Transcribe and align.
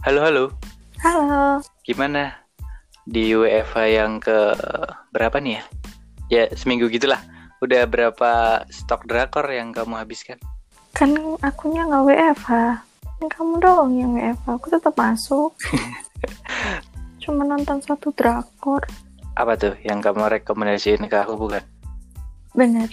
Halo, 0.00 0.24
halo. 0.24 0.44
Halo. 1.04 1.60
Gimana 1.84 2.32
di 3.04 3.36
WFH 3.36 3.76
yang 3.84 4.16
ke 4.16 4.56
berapa 5.12 5.36
nih 5.44 5.60
ya? 5.60 5.62
Ya 6.32 6.44
seminggu 6.56 6.88
gitulah. 6.88 7.20
Udah 7.60 7.84
berapa 7.84 8.64
stok 8.72 9.04
drakor 9.04 9.44
yang 9.52 9.76
kamu 9.76 10.00
habiskan? 10.00 10.40
Kan 10.96 11.12
akunya 11.44 11.84
nggak 11.84 12.16
WFH. 12.16 12.52
Kamu 13.28 13.60
dong 13.60 14.00
yang 14.00 14.16
WFH. 14.16 14.48
Aku 14.48 14.72
tetap 14.72 14.96
masuk. 14.96 15.52
Cuma 17.20 17.44
nonton 17.44 17.84
satu 17.84 18.08
drakor. 18.16 18.80
Apa 19.36 19.52
tuh 19.60 19.76
yang 19.84 20.00
kamu 20.00 20.40
rekomendasiin 20.40 21.12
ke 21.12 21.16
aku 21.20 21.36
bukan? 21.36 21.60
Bener. 22.56 22.88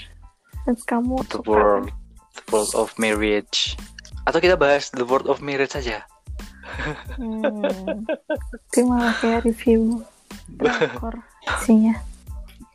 Dan 0.68 0.76
kamu 0.84 1.24
The. 1.32 1.40
World, 1.48 1.88
The 2.36 2.44
World 2.52 2.76
of 2.76 2.92
Marriage. 3.00 3.80
Atau 4.28 4.44
kita 4.44 4.60
bahas 4.60 4.92
The 4.92 5.08
World 5.08 5.32
of 5.32 5.40
Marriage 5.40 5.72
saja? 5.72 6.04
Hmm. 7.18 8.06
Malah 8.88 9.14
kayak 9.20 9.44
review 9.46 10.06
drakor 10.48 11.22
isinya. 11.44 11.98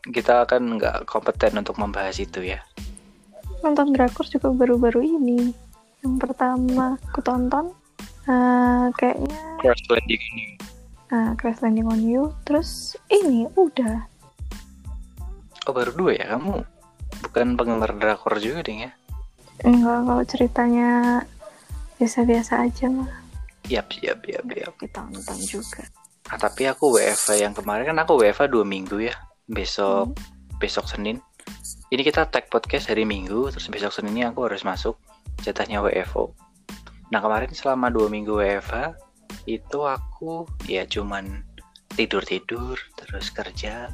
Kita 0.02 0.42
akan 0.44 0.76
nggak 0.76 1.06
kompeten 1.06 1.62
untuk 1.62 1.78
membahas 1.78 2.18
itu 2.18 2.42
ya. 2.42 2.58
Nonton 3.62 3.94
drakor 3.94 4.26
juga 4.26 4.50
baru-baru 4.50 5.00
ini. 5.06 5.54
Yang 6.02 6.14
pertama 6.18 6.98
aku 6.98 7.22
tonton 7.22 7.70
eh, 8.26 8.86
kayaknya 8.98 9.38
Crash 9.62 9.86
Landing 9.86 10.22
ini. 10.34 10.44
eh, 11.14 11.30
Crash 11.38 11.62
Landing 11.62 11.86
on 11.86 12.02
You. 12.02 12.34
Terus 12.42 12.98
ini 13.06 13.46
udah 13.54 14.10
Oh 15.62 15.70
baru 15.70 15.94
dua 15.94 16.18
ya 16.18 16.26
kamu? 16.34 16.66
Bukan 17.22 17.54
penggemar 17.54 17.94
drakor 17.94 18.34
juga 18.42 18.66
ding 18.66 18.82
ya? 18.82 18.92
enggak 19.62 20.02
kalau 20.02 20.24
ceritanya 20.26 21.22
biasa-biasa 22.02 22.66
aja 22.66 22.90
mah. 22.90 23.21
Yap, 23.70 23.94
yap, 24.02 24.22
yap, 24.26 24.46
yap. 24.46 24.74
Kita 24.78 25.06
nonton 25.06 25.38
juga. 25.46 25.86
Ah, 26.30 26.38
tapi 26.38 26.66
aku 26.66 26.98
WFH 26.98 27.42
yang 27.42 27.54
kemarin 27.54 27.92
kan 27.92 27.98
aku 28.02 28.18
WFH 28.18 28.50
dua 28.50 28.64
minggu 28.66 28.98
ya. 29.02 29.14
Besok 29.46 30.16
besok 30.62 30.86
Senin. 30.86 31.18
Ini 31.90 32.06
kita 32.06 32.30
tag 32.30 32.46
podcast 32.48 32.88
hari 32.88 33.02
Minggu, 33.02 33.50
terus 33.52 33.68
besok 33.68 33.92
Seninnya 33.92 34.30
aku 34.30 34.46
harus 34.46 34.62
masuk 34.62 34.96
jatahnya 35.42 35.82
WFO. 35.82 36.32
Nah 37.12 37.20
kemarin 37.20 37.52
selama 37.52 37.92
dua 37.92 38.08
minggu 38.08 38.38
WFH 38.38 38.96
itu 39.44 39.78
aku 39.84 40.46
ya 40.70 40.86
cuman 40.86 41.44
tidur 41.92 42.24
tidur 42.24 42.78
terus 42.96 43.28
kerja 43.28 43.90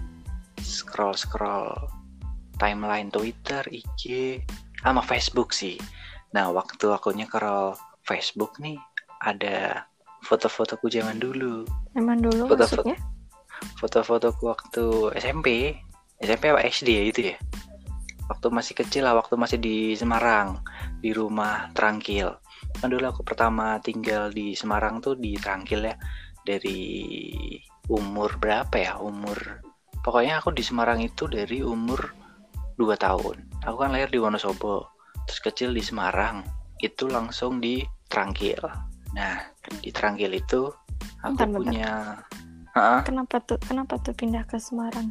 scroll 0.63 1.17
scroll 1.17 1.73
timeline 2.61 3.11
Twitter, 3.11 3.65
IG, 3.67 4.03
sama 4.85 5.03
Facebook 5.03 5.51
sih. 5.51 5.81
Nah 6.37 6.53
waktu 6.53 6.87
aku 6.93 7.11
nyekrol 7.17 7.75
Facebook 8.07 8.61
nih 8.63 8.79
ada 9.23 9.87
foto-fotoku 10.27 10.91
zaman 10.91 11.19
dulu. 11.23 11.63
Emang 11.95 12.19
dulu 12.19 12.51
Foto-foto. 12.51 12.83
maksudnya? 12.87 12.99
foto-fotoku 13.79 14.43
waktu 14.47 14.85
SMP 15.19 15.75
SMP 16.19 16.51
apa 16.51 16.63
SD 16.67 16.89
ya 16.95 17.03
itu 17.07 17.21
ya? 17.35 17.37
Waktu 18.29 18.47
masih 18.53 18.75
kecil 18.77 19.09
lah 19.09 19.17
waktu 19.17 19.35
masih 19.41 19.59
di 19.59 19.97
Semarang 19.97 20.61
di 21.01 21.15
rumah 21.15 21.71
Trangkil 21.73 22.29
kan 22.79 22.93
dulu 22.93 23.09
aku 23.09 23.23
pertama 23.25 23.81
tinggal 23.81 24.29
di 24.29 24.53
Semarang 24.53 25.01
tuh 25.01 25.17
di 25.17 25.35
Trangkil 25.39 25.89
ya. 25.89 25.95
Dari 26.43 26.81
umur 27.89 28.37
berapa 28.39 28.75
ya? 28.75 28.93
Umur 29.01 29.63
pokoknya 30.03 30.43
aku 30.43 30.53
di 30.55 30.63
Semarang 30.63 31.03
itu 31.03 31.27
dari 31.31 31.63
umur 31.63 32.15
2 32.79 32.95
tahun. 32.95 33.37
Aku 33.67 33.77
kan 33.79 33.91
lahir 33.91 34.11
di 34.11 34.23
Wonosobo 34.23 34.87
terus 35.27 35.41
kecil 35.43 35.71
di 35.75 35.83
Semarang. 35.83 36.45
Itu 36.79 37.11
langsung 37.11 37.59
di 37.59 37.83
Trangkil 38.07 38.88
nah 39.17 39.41
di 39.81 39.91
Trangkil 39.93 40.33
itu 40.37 40.69
aku 41.25 41.35
Bentar, 41.35 41.47
bentar. 41.49 41.63
punya 41.73 41.93
Hah? 42.79 43.03
Kenapa 43.03 43.43
tuh 43.43 43.59
kenapa 43.59 43.99
tuh 43.99 44.15
pindah 44.15 44.47
ke 44.47 44.55
Semarang? 44.61 45.11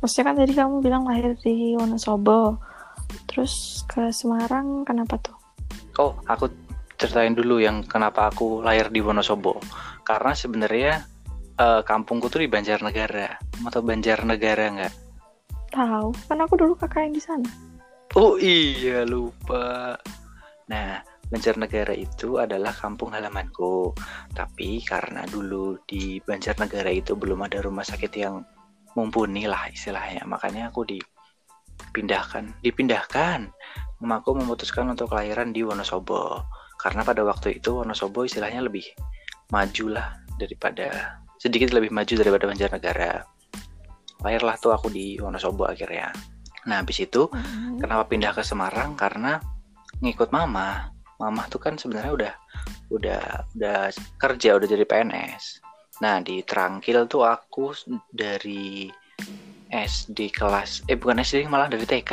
Maksudnya 0.00 0.24
kan 0.32 0.36
tadi 0.40 0.52
kamu 0.56 0.74
bilang 0.80 1.04
lahir 1.04 1.36
di 1.42 1.76
Wonosobo. 1.76 2.56
Terus 3.28 3.84
ke 3.84 4.08
Semarang 4.08 4.88
kenapa 4.88 5.20
tuh? 5.20 5.36
Oh, 6.00 6.16
aku 6.24 6.48
ceritain 6.96 7.36
dulu 7.36 7.60
yang 7.60 7.84
kenapa 7.84 8.32
aku 8.32 8.64
lahir 8.64 8.88
di 8.88 9.04
Wonosobo. 9.04 9.60
Karena 10.00 10.32
sebenarnya 10.32 11.04
eh, 11.60 11.80
kampungku 11.84 12.32
tuh 12.32 12.40
di 12.40 12.48
Banjarnegara. 12.48 13.36
Mau 13.60 13.68
tau 13.68 13.84
Banjarnegara 13.84 14.64
nggak? 14.80 14.94
Tahu, 15.74 16.08
kan 16.30 16.38
aku 16.40 16.54
dulu 16.56 16.72
kakak 16.78 17.10
yang 17.10 17.14
di 17.18 17.22
sana. 17.22 17.50
Oh 18.16 18.38
iya 18.38 19.02
lupa. 19.04 19.98
Nah, 20.70 21.02
Banjarnegara 21.34 21.98
itu 21.98 22.38
adalah 22.38 22.70
kampung 22.70 23.10
halamanku. 23.10 23.90
Tapi 24.30 24.78
karena 24.86 25.26
dulu 25.26 25.82
di 25.82 26.22
Banjarnegara 26.22 26.94
itu 26.94 27.18
belum 27.18 27.42
ada 27.42 27.58
rumah 27.58 27.82
sakit 27.82 28.12
yang 28.14 28.46
mumpuni 28.94 29.50
lah 29.50 29.66
istilahnya, 29.66 30.22
makanya 30.30 30.70
aku 30.70 30.86
dipindahkan, 30.86 32.54
dipindahkan. 32.62 33.50
Mamaku 33.98 34.38
memutuskan 34.38 34.86
untuk 34.94 35.10
kelahiran 35.10 35.50
di 35.50 35.66
Wonosobo. 35.66 36.46
Karena 36.78 37.02
pada 37.02 37.26
waktu 37.26 37.58
itu 37.58 37.82
Wonosobo 37.82 38.22
istilahnya 38.22 38.62
lebih 38.62 38.86
maju 39.50 39.90
lah 39.90 40.14
daripada 40.38 41.18
sedikit 41.42 41.74
lebih 41.74 41.90
maju 41.90 42.14
daripada 42.14 42.46
Banjarnegara. 42.46 43.26
Lahirlah 44.22 44.54
tuh 44.62 44.70
aku 44.70 44.86
di 44.86 45.18
Wonosobo 45.18 45.66
akhirnya. 45.66 46.14
Nah, 46.70 46.78
habis 46.78 47.02
itu 47.02 47.26
Hmm. 47.26 47.76
Kenapa 47.82 48.06
pindah 48.06 48.30
ke 48.30 48.46
Semarang? 48.46 48.94
Karena 48.94 49.42
ngikut 49.98 50.30
mama. 50.30 50.93
Mama 51.22 51.46
tuh 51.46 51.62
kan 51.62 51.78
sebenarnya 51.78 52.12
udah 52.12 52.32
udah 52.90 53.22
udah 53.54 53.78
kerja, 54.18 54.58
udah 54.58 54.68
jadi 54.68 54.84
PNS. 54.84 55.64
Nah, 56.02 56.18
di 56.18 56.42
Trangkil 56.42 57.06
tuh 57.06 57.22
aku 57.22 57.70
dari 58.10 58.90
SD 59.70 60.34
kelas 60.34 60.86
eh 60.90 60.98
bukan 60.98 61.22
SD 61.22 61.46
malah 61.46 61.70
dari 61.70 61.86
TK. 61.86 62.12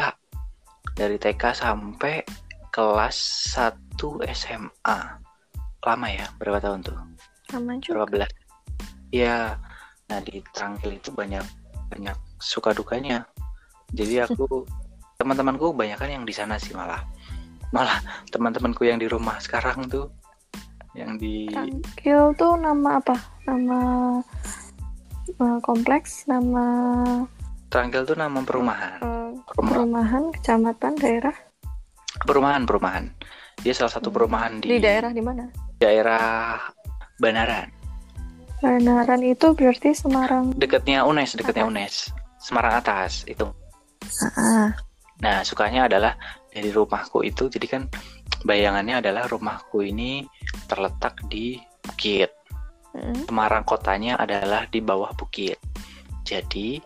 Dari 0.93 1.17
TK 1.17 1.43
sampai 1.57 2.21
kelas 2.69 3.17
1 3.57 3.97
SMA. 4.31 4.99
Lama 5.81 6.07
ya? 6.07 6.29
Berapa 6.37 6.61
tahun 6.61 6.85
tuh? 6.85 6.97
Berapa 7.49 7.77
juga. 7.81 8.05
belas? 8.07 8.31
Ya, 9.11 9.59
nah 10.07 10.19
di 10.23 10.39
Trangkil 10.55 11.01
itu 11.01 11.11
banyak 11.11 11.43
banyak 11.91 12.15
suka 12.39 12.71
dukanya. 12.71 13.27
Jadi 13.91 14.23
aku 14.23 14.45
teman-temanku 15.19 15.75
kebanyakan 15.75 16.21
yang 16.21 16.23
di 16.23 16.33
sana 16.33 16.55
sih 16.55 16.71
malah. 16.73 17.03
Malah 17.71 17.99
teman-temanku 18.29 18.83
yang 18.83 18.99
di 18.99 19.07
rumah 19.07 19.39
sekarang 19.39 19.87
tuh 19.87 20.11
yang 20.91 21.15
di 21.15 21.47
Trangkil 21.47 22.35
tuh 22.35 22.59
nama 22.59 22.99
apa? 22.99 23.15
Nama 23.47 23.79
eh, 25.31 25.59
kompleks, 25.63 26.27
nama 26.27 26.65
Trangkil 27.71 28.03
tuh 28.03 28.19
nama 28.19 28.43
perumahan. 28.43 28.99
eh, 28.99 29.29
Perumahan, 29.47 29.71
perumahan, 29.73 30.23
kecamatan, 30.31 30.93
daerah. 30.99 31.35
perumahan, 32.21 32.63
perumahan. 32.67 33.05
Dia 33.63 33.71
salah 33.71 33.91
satu 33.91 34.11
Hmm. 34.11 34.15
perumahan 34.19 34.53
di, 34.59 34.67
Di 34.67 34.79
daerah 34.79 35.11
di 35.11 35.23
mana? 35.23 35.47
daerah 35.77 36.59
Banaran. 37.17 37.71
Banaran 38.59 39.21
itu 39.23 39.55
berarti 39.55 39.95
Semarang. 39.95 40.53
Dekatnya 40.53 41.01
UNES, 41.01 41.33
dekatnya. 41.33 41.65
UNES. 41.65 42.11
Semarang 42.37 42.77
atas 42.77 43.23
itu. 43.25 43.47
Ah, 44.35 44.73
Nah, 45.21 45.45
sukanya 45.45 45.85
adalah 45.85 46.17
dari 46.51 46.69
rumahku 46.69 47.23
itu, 47.23 47.47
jadi 47.47 47.67
kan 47.67 47.83
bayangannya 48.43 48.99
adalah 48.99 49.25
rumahku 49.31 49.81
ini 49.87 50.27
terletak 50.67 51.17
di 51.31 51.57
bukit. 51.83 52.31
mm, 52.93 53.31
Semarang 53.31 53.63
kotanya 53.63 54.19
adalah 54.19 54.67
di 54.67 54.83
bawah 54.83 55.15
bukit. 55.15 55.57
Jadi, 56.27 56.83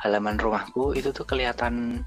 halaman 0.00 0.40
rumahku 0.40 0.96
itu 0.96 1.12
tuh 1.12 1.26
kelihatan 1.26 2.06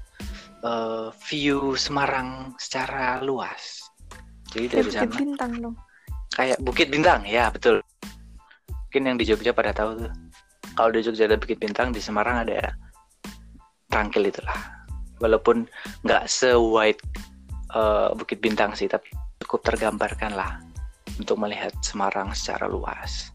eh, 0.64 1.08
view 1.28 1.76
Semarang 1.76 2.56
secara 2.58 3.20
luas. 3.20 3.84
Jadi 4.54 4.66
dari 4.70 4.82
Bukit 4.86 4.94
sana 4.94 5.14
bintang 5.18 5.52
dong. 5.58 5.76
kayak 6.34 6.58
Bukit 6.62 6.88
Bintang, 6.90 7.26
ya 7.26 7.50
betul. 7.50 7.82
Mungkin 8.90 9.02
yang 9.10 9.16
di 9.18 9.26
Jogja 9.26 9.50
pada 9.50 9.74
tahu 9.74 10.06
tuh. 10.06 10.12
Kalau 10.78 10.90
di 10.94 11.02
Jogja 11.02 11.26
ada 11.26 11.38
Bukit 11.38 11.58
Bintang, 11.58 11.90
di 11.90 11.98
Semarang 11.98 12.46
ada 12.46 12.74
Trangkil 13.90 14.30
itulah. 14.30 14.83
Walaupun 15.24 15.64
nggak 16.04 16.28
se-wide 16.28 17.00
eh, 17.72 18.08
Bukit 18.12 18.44
Bintang 18.44 18.76
sih, 18.76 18.84
tapi 18.84 19.08
cukup 19.40 19.64
tergambarkan 19.64 20.36
lah 20.36 20.60
untuk 21.16 21.40
melihat 21.40 21.72
Semarang 21.80 22.36
secara 22.36 22.68
luas. 22.68 23.32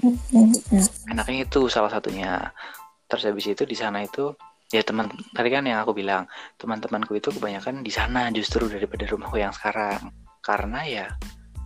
Mm, 0.00 0.16
mm, 0.32 0.52
mm. 0.72 0.86
Enaknya 1.12 1.44
itu 1.44 1.68
salah 1.68 1.92
satunya. 1.92 2.52
Terus 3.08 3.28
habis 3.28 3.44
itu 3.44 3.68
di 3.68 3.76
sana 3.76 4.00
itu 4.04 4.32
ya 4.72 4.80
teman 4.80 5.06
tadi 5.36 5.48
kan 5.52 5.62
yang 5.68 5.84
aku 5.84 5.92
bilang 5.94 6.24
teman-temanku 6.58 7.14
itu 7.14 7.30
kebanyakan 7.30 7.84
di 7.84 7.92
sana 7.92 8.32
justru 8.32 8.66
daripada 8.66 9.04
rumahku 9.04 9.36
yang 9.40 9.52
sekarang. 9.52 10.08
Karena 10.40 10.80
ya 10.84 11.06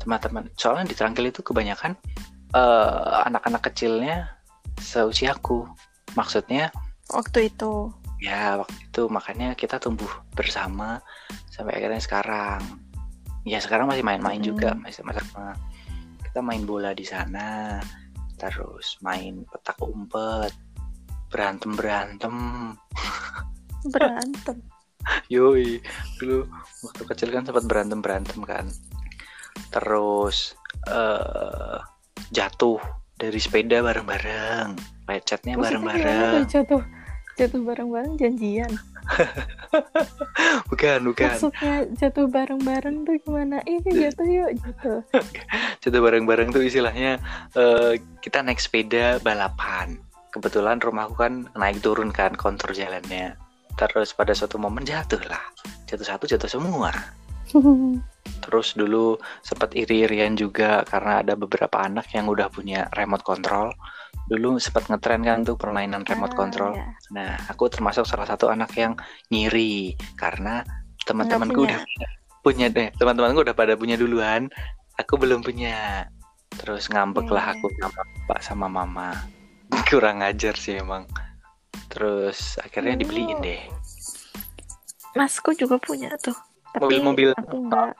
teman-teman 0.02 0.50
soalnya 0.54 0.90
di 0.90 0.94
Trangkil 0.98 1.30
itu 1.30 1.42
kebanyakan 1.46 1.94
eh, 2.54 3.10
anak-anak 3.26 3.70
kecilnya 3.70 4.38
seusiaku. 4.78 5.66
Maksudnya 6.14 6.70
Waktu 7.08 7.48
itu. 7.48 7.88
Ya 8.18 8.58
waktu 8.58 8.78
itu 8.90 9.02
makanya 9.06 9.54
kita 9.54 9.78
tumbuh 9.78 10.10
bersama 10.34 10.98
sampai 11.50 11.78
akhirnya 11.78 12.02
sekarang. 12.02 12.62
Ya 13.46 13.62
sekarang 13.62 13.88
masih 13.88 14.04
main-main 14.04 14.42
Hmm. 14.42 14.48
juga 14.54 14.74
masih 14.76 15.02
sama 15.02 15.54
kita 16.22 16.40
main 16.44 16.66
bola 16.68 16.92
di 16.92 17.06
sana 17.06 17.80
terus 18.38 19.00
main 19.02 19.42
petak 19.48 19.78
umpet 19.82 20.52
berantem 21.30 21.74
berantem. 21.74 22.34
Berantem 23.94 24.58
yoi 25.28 25.80
dulu 26.20 26.44
waktu 26.84 27.02
kecil 27.14 27.28
kan 27.32 27.44
sempat 27.46 27.64
berantem 27.64 28.00
berantem 28.00 28.38
kan. 28.44 28.66
Terus 29.72 30.56
eh 30.88 31.78
jatuh 32.34 32.80
dari 33.18 33.38
sepeda 33.40 33.82
bareng-bareng 33.82 34.78
lecetnya 35.08 35.56
bareng-bareng. 35.58 36.46
jatuh 36.46 36.82
jatuh 37.38 37.62
bareng-bareng 37.62 38.18
janjian. 38.18 38.72
Bukan 40.68 41.00
bukan. 41.08 41.32
Maksudnya 41.32 41.88
jatuh 41.96 42.26
bareng-bareng 42.28 43.08
tuh 43.08 43.16
gimana? 43.24 43.62
Ih 43.64 43.80
jatuh 43.80 44.26
yuk 44.26 44.50
jatuh 44.60 45.00
jatuh 45.82 46.00
bareng-bareng 46.04 46.52
tuh 46.52 46.60
istilahnya 46.64 47.22
eh, 47.56 48.02
kita 48.20 48.44
naik 48.44 48.60
sepeda 48.60 49.22
balapan. 49.24 49.96
Kebetulan 50.28 50.76
rumahku 50.82 51.16
kan 51.16 51.48
naik 51.56 51.80
turun 51.80 52.12
kan 52.12 52.36
kontur 52.36 52.76
jalannya. 52.76 53.38
Terus 53.78 54.12
pada 54.12 54.36
suatu 54.36 54.60
momen 54.60 54.84
jatuh 54.84 55.20
lah. 55.24 55.40
Jatuh 55.88 56.04
satu 56.04 56.24
jatuh 56.28 56.50
semua. 56.50 56.92
Terus 58.44 58.76
dulu 58.76 59.16
sempat 59.40 59.72
iri-irian 59.72 60.36
juga 60.36 60.84
karena 60.84 61.24
ada 61.24 61.32
beberapa 61.32 61.80
anak 61.80 62.12
yang 62.12 62.28
udah 62.28 62.52
punya 62.52 62.88
remote 62.92 63.24
control 63.24 63.72
dulu 64.28 64.60
sempat 64.60 64.86
ngetren 64.86 65.24
kan 65.24 65.40
tuh 65.40 65.56
permainan 65.56 66.04
remote 66.04 66.32
Ah, 66.32 66.38
control. 66.38 66.72
ya. 66.72 66.86
nah 67.10 67.32
aku 67.48 67.66
termasuk 67.66 68.04
salah 68.04 68.24
satu 68.24 68.48
anak 68.48 68.70
yang 68.74 68.92
ngiri 69.28 69.96
karena 70.14 70.60
teman-temanku 71.02 71.64
udah 71.64 71.80
punya. 72.38 72.68
deh 72.68 72.92
teman-temanku 72.94 73.40
udah 73.40 73.52
pada 73.52 73.72
punya 73.74 73.96
duluan. 73.96 74.52
Aku 74.96 75.16
belum 75.16 75.40
punya. 75.40 76.04
Terus 76.50 76.88
ngambek 76.88 77.28
lah 77.28 77.44
Iya. 77.46 77.54
aku 77.54 77.66
sama 77.72 77.88
bapak 77.94 78.38
sama 78.40 78.66
mama. 78.66 79.08
Kurang 79.88 80.20
ajar 80.20 80.52
sih 80.54 80.76
emang. 80.76 81.08
Terus 81.88 82.58
akhirnya 82.58 82.92
Dulu- 82.94 83.02
dibeliin 83.02 83.38
deh. 83.40 83.62
masku 85.14 85.50
juga 85.52 85.80
punya 85.80 86.14
tuh 86.16 86.36
Mobil-mobil. 86.76 87.32
aku 87.34 87.56
enggak 87.58 87.90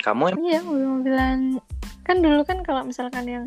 kamu? 0.00 0.36
Iya 0.38 0.60
mobil-mobilan. 0.62 1.38
Kan 2.02 2.16
dulu 2.20 2.40
kan 2.42 2.60
kalau 2.60 2.84
misalkan 2.84 3.24
yang 3.24 3.44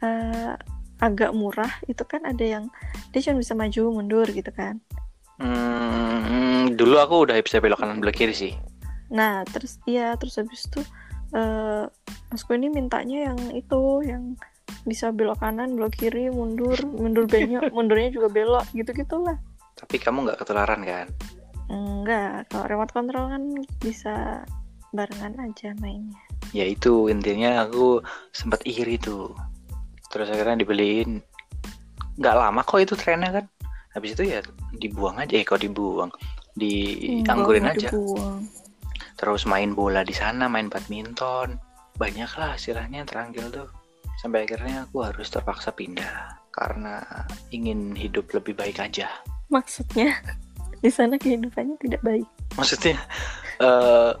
eh, 0.00 0.54
agak 1.02 1.34
murah 1.34 1.70
itu 1.90 2.02
kan 2.06 2.22
ada 2.22 2.44
yang 2.44 2.64
dia 3.10 3.20
cuma 3.30 3.42
bisa 3.42 3.54
maju 3.54 3.80
mundur 3.90 4.26
gitu 4.30 4.50
kan. 4.54 4.78
Hmm, 5.38 6.74
dulu 6.78 6.98
aku 7.02 7.26
udah 7.26 7.38
bisa 7.42 7.58
belok 7.58 7.82
kanan 7.82 7.98
belok 7.98 8.14
kiri 8.18 8.34
sih. 8.34 8.52
Nah 9.10 9.42
terus 9.50 9.82
iya 9.86 10.14
terus 10.14 10.38
habis 10.38 10.66
itu 10.66 10.80
eh 11.34 11.84
masku 12.30 12.54
ini 12.54 12.70
mintanya 12.70 13.34
yang 13.34 13.38
itu 13.50 14.06
yang 14.06 14.38
bisa 14.86 15.10
belok 15.10 15.42
kanan 15.42 15.74
belok 15.74 15.98
kiri 15.98 16.30
mundur 16.30 16.78
mundur 16.86 17.26
banyak 17.26 17.68
mundurnya 17.74 18.14
juga 18.14 18.28
belok 18.30 18.66
gitu 18.76 18.94
gitulah 18.94 19.38
tapi 19.74 19.98
kamu 19.98 20.30
nggak 20.30 20.38
ketularan 20.40 20.82
kan? 20.86 21.06
Enggak 21.66 22.46
kalau 22.48 22.66
remote 22.70 22.92
control 22.94 23.26
kan 23.30 23.42
bisa 23.82 24.46
barengan 24.94 25.34
aja 25.42 25.74
mainnya. 25.82 26.22
Ya 26.54 26.64
itu 26.64 27.10
intinya 27.10 27.66
aku 27.66 27.98
sempat 28.30 28.62
iri 28.62 28.94
tuh 28.96 29.34
terus 30.14 30.30
akhirnya 30.30 30.62
dibeliin. 30.62 31.18
Nggak 32.14 32.36
lama 32.38 32.62
kok 32.62 32.78
itu 32.78 32.94
trennya 32.94 33.42
kan. 33.42 33.46
Habis 33.98 34.14
itu 34.14 34.30
ya 34.30 34.40
dibuang 34.78 35.18
aja. 35.18 35.34
Eh 35.34 35.42
kok 35.42 35.58
dibuang? 35.58 36.14
Dianggurin 36.54 37.66
aja. 37.66 37.90
dibuang. 37.90 38.46
terus 39.14 39.46
main 39.46 39.74
bola 39.74 40.06
di 40.06 40.14
sana 40.14 40.46
main 40.46 40.70
badminton. 40.70 41.58
Banyak 41.98 42.30
lah 42.38 42.54
istilahnya 42.54 43.02
terakhir 43.02 43.50
tuh. 43.50 43.68
Sampai 44.22 44.46
akhirnya 44.46 44.86
aku 44.86 45.02
harus 45.02 45.26
terpaksa 45.26 45.74
pindah 45.74 46.38
karena 46.54 47.02
ingin 47.50 47.98
hidup 47.98 48.30
lebih 48.30 48.54
baik 48.54 48.78
aja. 48.78 49.10
Maksudnya? 49.50 50.14
Di 50.78 50.90
sana 50.90 51.18
kehidupannya 51.18 51.74
tidak 51.82 52.02
baik. 52.06 52.26
Maksudnya 52.54 52.98
eh 53.58 54.14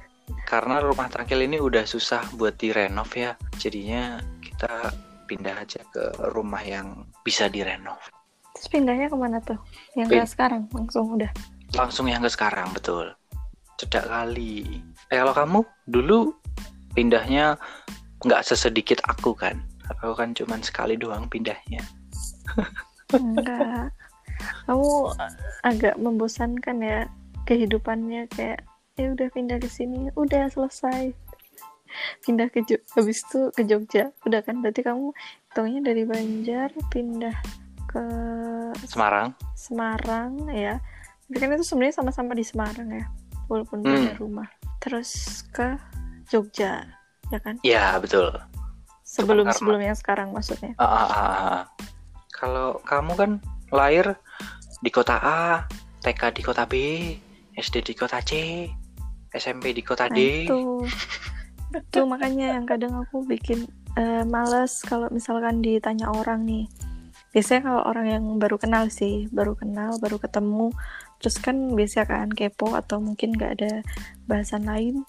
karena 0.48 0.80
rumah 0.80 1.08
terakhir 1.12 1.36
ini 1.40 1.60
udah 1.60 1.84
susah 1.84 2.24
buat 2.34 2.58
direnov 2.58 3.10
ya. 3.14 3.36
Jadinya 3.60 4.18
kita 4.40 4.94
pindah 5.24 5.56
aja 5.56 5.80
ke 5.90 6.04
rumah 6.32 6.60
yang 6.60 7.08
bisa 7.24 7.48
direnov. 7.48 7.98
Terus 8.54 8.68
pindahnya 8.70 9.10
ke 9.10 9.16
mana 9.18 9.42
tuh? 9.42 9.58
Yang 9.98 10.08
Pin- 10.14 10.30
sekarang 10.30 10.62
langsung 10.70 11.18
udah? 11.18 11.30
Langsung 11.74 12.06
yang 12.06 12.22
ke 12.22 12.30
sekarang 12.30 12.70
betul. 12.70 13.10
Cedak 13.80 14.06
kali. 14.06 14.78
Eh 15.10 15.18
kalau 15.18 15.34
kamu 15.34 15.58
dulu 15.90 16.18
pindahnya 16.94 17.58
nggak 18.22 18.44
sesedikit 18.46 19.02
aku 19.10 19.34
kan? 19.34 19.58
Aku 20.00 20.14
kan 20.14 20.32
cuman 20.32 20.62
sekali 20.62 20.94
doang 20.94 21.26
pindahnya. 21.26 21.82
Enggak. 23.12 23.90
Kamu 24.70 25.12
agak 25.66 25.94
membosankan 25.98 26.78
ya 26.80 26.98
kehidupannya 27.44 28.30
kayak 28.32 28.64
ya 28.94 29.10
udah 29.10 29.28
pindah 29.34 29.58
ke 29.58 29.66
sini 29.66 30.08
udah 30.14 30.46
selesai 30.54 31.10
pindah 32.22 32.48
ke 32.50 32.62
Jog 32.66 32.82
habis 32.96 33.22
itu 33.24 33.40
ke 33.54 33.62
Jogja. 33.66 34.10
Udah 34.26 34.40
kan 34.42 34.60
berarti 34.60 34.82
kamu 34.82 35.10
hitungnya 35.50 35.80
dari 35.84 36.02
Banjar 36.04 36.70
pindah 36.90 37.36
ke 37.88 38.04
Semarang. 38.86 39.34
Semarang 39.54 40.50
ya. 40.50 40.78
Tapi 41.28 41.36
kan 41.40 41.56
itu 41.56 41.64
sebenarnya 41.64 41.94
sama-sama 41.98 42.32
di 42.36 42.44
Semarang 42.44 42.88
ya. 42.90 43.04
Walaupun 43.46 43.84
Hmm. 43.84 43.92
beda 43.92 44.12
rumah. 44.18 44.48
Terus 44.82 45.42
ke 45.54 45.78
Jogja 46.28 46.84
ya 47.32 47.38
kan? 47.40 47.56
Ya 47.64 47.96
betul. 48.00 48.32
Sebelum 49.04 49.46
sebelum 49.52 49.80
yang 49.80 49.96
sekarang 49.96 50.34
maksudnya. 50.34 50.74
Ah, 50.80 50.86
ah, 50.86 51.06
ah, 51.06 51.28
ah. 51.30 51.62
kalau 52.34 52.82
kamu 52.82 53.12
kan 53.14 53.30
lahir 53.70 54.18
di 54.82 54.90
kota 54.90 55.16
A 55.16 55.64
TK 56.04 56.22
di 56.36 56.42
kota 56.44 56.68
B 56.68 56.74
SD 57.56 57.80
di 57.80 57.94
kota 57.96 58.20
C 58.20 58.66
SMP 59.32 59.72
di 59.72 59.80
kota 59.80 60.10
nah 60.10 60.14
D 60.14 60.44
itu 60.44 60.84
itu 61.80 62.00
makanya 62.06 62.58
yang 62.58 62.66
kadang 62.66 62.94
aku 62.94 63.26
bikin 63.26 63.66
eh, 63.98 64.22
males 64.26 64.82
kalau 64.86 65.10
misalkan 65.10 65.62
ditanya 65.62 66.10
orang 66.10 66.46
nih. 66.46 66.66
Biasanya 67.34 67.66
kalau 67.66 67.82
orang 67.82 68.06
yang 68.06 68.24
baru 68.38 68.56
kenal 68.62 68.86
sih 68.90 69.26
baru 69.30 69.58
kenal 69.58 69.98
baru 69.98 70.22
ketemu 70.22 70.70
terus 71.18 71.40
kan 71.40 71.56
biasa 71.74 72.06
kan 72.06 72.30
kepo 72.30 72.74
atau 72.78 73.02
mungkin 73.02 73.34
nggak 73.34 73.52
ada 73.58 73.72
bahasan 74.28 74.68
lain 74.68 75.02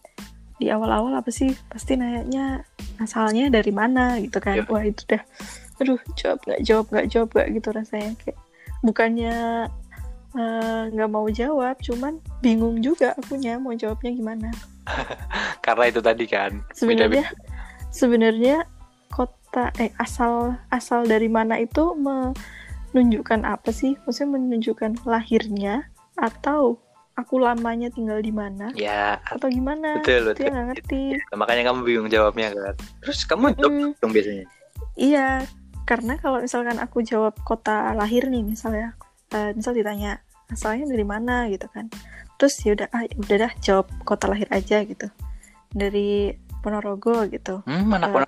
di 0.57 0.71
awal-awal 0.73 1.13
apa 1.13 1.29
sih? 1.29 1.53
Pasti 1.69 1.99
nanya 1.99 2.65
asalnya 2.97 3.53
dari 3.53 3.69
mana? 3.69 4.17
gitu 4.21 4.41
kan. 4.41 4.63
Iya. 4.63 4.69
wah 4.71 4.83
itu 4.85 5.05
dah 5.05 5.21
aduh 5.75 5.99
jawab 6.15 6.39
nggak 6.47 6.61
jawab 6.63 6.85
nggak 6.87 7.07
jawab 7.11 7.29
nggak 7.35 7.47
gitu 7.61 7.69
rasanya. 7.73 8.11
Kayak 8.21 8.37
bukannya 8.81 9.35
eh, 10.37 10.83
nggak 10.93 11.09
mau 11.13 11.27
jawab 11.29 11.75
cuman 11.81 12.21
bingung 12.41 12.81
juga 12.81 13.13
akunya 13.17 13.57
mau 13.57 13.73
jawabnya 13.73 14.13
gimana 14.13 14.49
karena 15.65 15.83
itu 15.89 15.99
tadi 16.01 16.25
kan 16.29 16.61
sebenarnya 16.71 17.25
sebenarnya 17.89 18.65
kota 19.09 19.71
eh 19.79 19.91
asal 19.97 20.59
asal 20.67 21.07
dari 21.07 21.31
mana 21.31 21.55
itu 21.61 21.95
menunjukkan 21.95 23.47
apa 23.47 23.71
sih? 23.71 23.95
Maksudnya 24.03 24.35
menunjukkan 24.35 25.07
lahirnya 25.07 25.87
atau 26.19 26.75
aku 27.15 27.39
lamanya 27.39 27.87
tinggal 27.87 28.19
di 28.19 28.35
mana? 28.35 28.75
Ya 28.75 29.23
atau 29.23 29.47
gimana? 29.47 30.03
betul 30.03 30.35
itu 30.35 30.43
betul. 30.43 30.51
nggak 30.51 30.65
ngerti. 30.75 31.03
Makanya 31.31 31.63
kamu 31.71 31.79
bingung 31.87 32.09
jawabnya 32.11 32.51
kan? 32.51 32.75
Terus 32.99 33.23
kamu 33.23 33.55
jawab 33.55 33.71
Mm, 33.71 33.91
dong 34.03 34.11
biasanya? 34.11 34.45
Iya 34.99 35.27
karena 35.85 36.17
kalau 36.17 36.41
misalkan 36.41 36.81
aku 36.81 37.05
jawab 37.05 37.37
kota 37.45 37.93
lahir 37.93 38.25
nih 38.27 38.41
misalnya 38.41 38.97
eh, 39.31 39.53
misal 39.53 39.71
ditanya 39.77 40.19
asalnya 40.49 40.89
dari 40.89 41.05
mana? 41.05 41.45
gitu 41.47 41.69
kan 41.69 41.87
terus 42.35 42.55
ya 42.63 42.75
udah 42.75 42.87
ah, 42.91 43.03
udah 43.07 43.37
dah 43.47 43.51
jawab 43.63 43.87
kota 44.03 44.31
lahir 44.31 44.47
aja 44.51 44.83
gitu. 44.83 45.07
Dari 45.75 46.35
Ponorogo 46.65 47.29
gitu. 47.29 47.61
Hmm, 47.69 47.85
mana 47.85 48.09
pun 48.09 48.25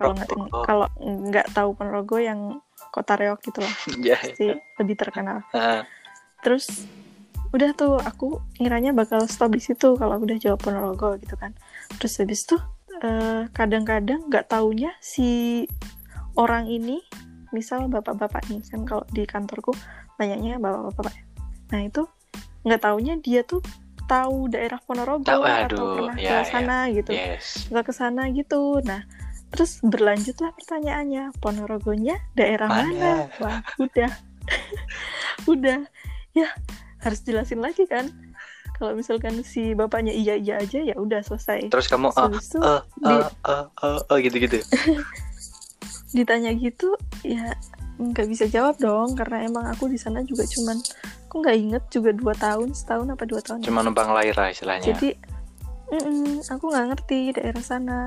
kalau 0.61 0.85
nggak 1.01 1.57
tahu 1.57 1.73
Ponorogo 1.73 2.21
yang 2.21 2.61
kota 2.93 3.17
reok 3.17 3.41
gitu 3.41 3.59
lah 3.65 3.73
ya 4.07 4.17
pasti 4.17 4.53
lebih 4.53 4.95
terkenal. 4.95 5.41
Ah, 5.57 5.83
terus 6.45 6.85
udah 7.55 7.71
tuh 7.73 7.97
aku 7.97 8.43
ngiranya 8.59 8.91
bakal 8.91 9.23
stop 9.25 9.55
di 9.55 9.63
situ 9.63 9.95
kalau 9.97 10.19
udah 10.21 10.37
jawab 10.37 10.61
Ponorogo 10.61 11.17
gitu 11.17 11.33
kan. 11.33 11.57
Terus 11.97 12.13
habis 12.21 12.45
itu 12.45 12.57
eh, 13.01 13.49
kadang-kadang 13.55 14.29
nggak 14.29 14.51
taunya 14.51 14.93
si 15.01 15.63
orang 16.37 16.69
ini 16.69 17.01
misal 17.49 17.87
bapak-bapak 17.87 18.45
nih 18.51 18.61
kan 18.67 18.83
kalau 18.83 19.03
di 19.09 19.23
kantorku 19.25 19.73
banyaknya 20.19 20.59
bapak-bapak. 20.61 21.15
Nah 21.73 21.81
itu 21.81 22.05
nggak 22.67 22.81
taunya 22.83 23.15
dia 23.17 23.41
tuh 23.47 23.63
tahu 24.07 24.47
daerah 24.47 24.79
Ponorogo 24.81 25.27
Tahu, 25.27 25.43
atau 25.43 25.67
aduh, 25.67 25.93
pernah 25.99 26.15
ya, 26.17 26.31
ke 26.31 26.37
sana 26.47 26.77
gitu 26.89 27.11
yes 27.13 27.67
ke 27.67 27.93
sana 27.93 28.21
gitu. 28.31 28.79
Nah, 28.81 29.03
terus 29.51 29.83
berlanjutlah 29.83 30.55
pertanyaannya, 30.55 31.35
Ponorogonya 31.43 32.15
daerah 32.33 32.71
Mana? 32.71 32.87
mana? 32.89 33.11
Wah, 33.43 33.59
udah. 33.77 34.11
udah. 35.53 35.79
Ya, 36.31 36.47
harus 37.03 37.19
jelasin 37.27 37.59
lagi 37.59 37.83
kan. 37.85 38.07
Kalau 38.77 38.93
misalkan 38.93 39.41
si 39.41 39.73
bapaknya 39.73 40.13
iya 40.13 40.37
iya 40.37 40.61
aja 40.61 40.79
ya 40.79 40.93
udah 40.95 41.25
selesai. 41.25 41.73
terus 41.73 41.89
kamu 41.89 42.13
Terus 42.13 42.21
habis 42.21 42.45
itu 42.45 42.59
di- 43.01 43.09
eh 43.09 43.29
eh 43.49 43.65
eh 43.81 43.99
eh, 44.05 44.17
gitu-gitu 44.21 44.57
ditanya 46.17 46.53
gitu 46.53 46.93
ya 47.25 47.57
nggak 47.97 48.27
bisa 48.27 48.45
jawab 48.45 48.77
dong 48.77 49.13
karena 49.13 49.43
emang 49.43 49.65
aku 49.65 49.85
di 49.85 49.97
sana 49.97 50.21
juga 50.21 50.45
cuman 50.45 50.77
aku 51.25 51.35
nggak 51.41 51.57
inget 51.57 51.83
juga 51.89 52.13
dua 52.13 52.33
tahun 52.33 52.71
setahun 52.71 53.09
apa 53.09 53.23
dua 53.25 53.41
tahun. 53.41 53.61
Cuma 53.61 53.81
numpang 53.81 54.09
lahir 54.09 54.33
lah 54.33 54.49
istilahnya. 54.49 54.85
jadi 54.87 55.17
mm-mm, 55.89 56.45
aku 56.45 56.65
nggak 56.67 56.85
ngerti 56.91 57.19
daerah 57.33 57.63
sana 57.63 57.97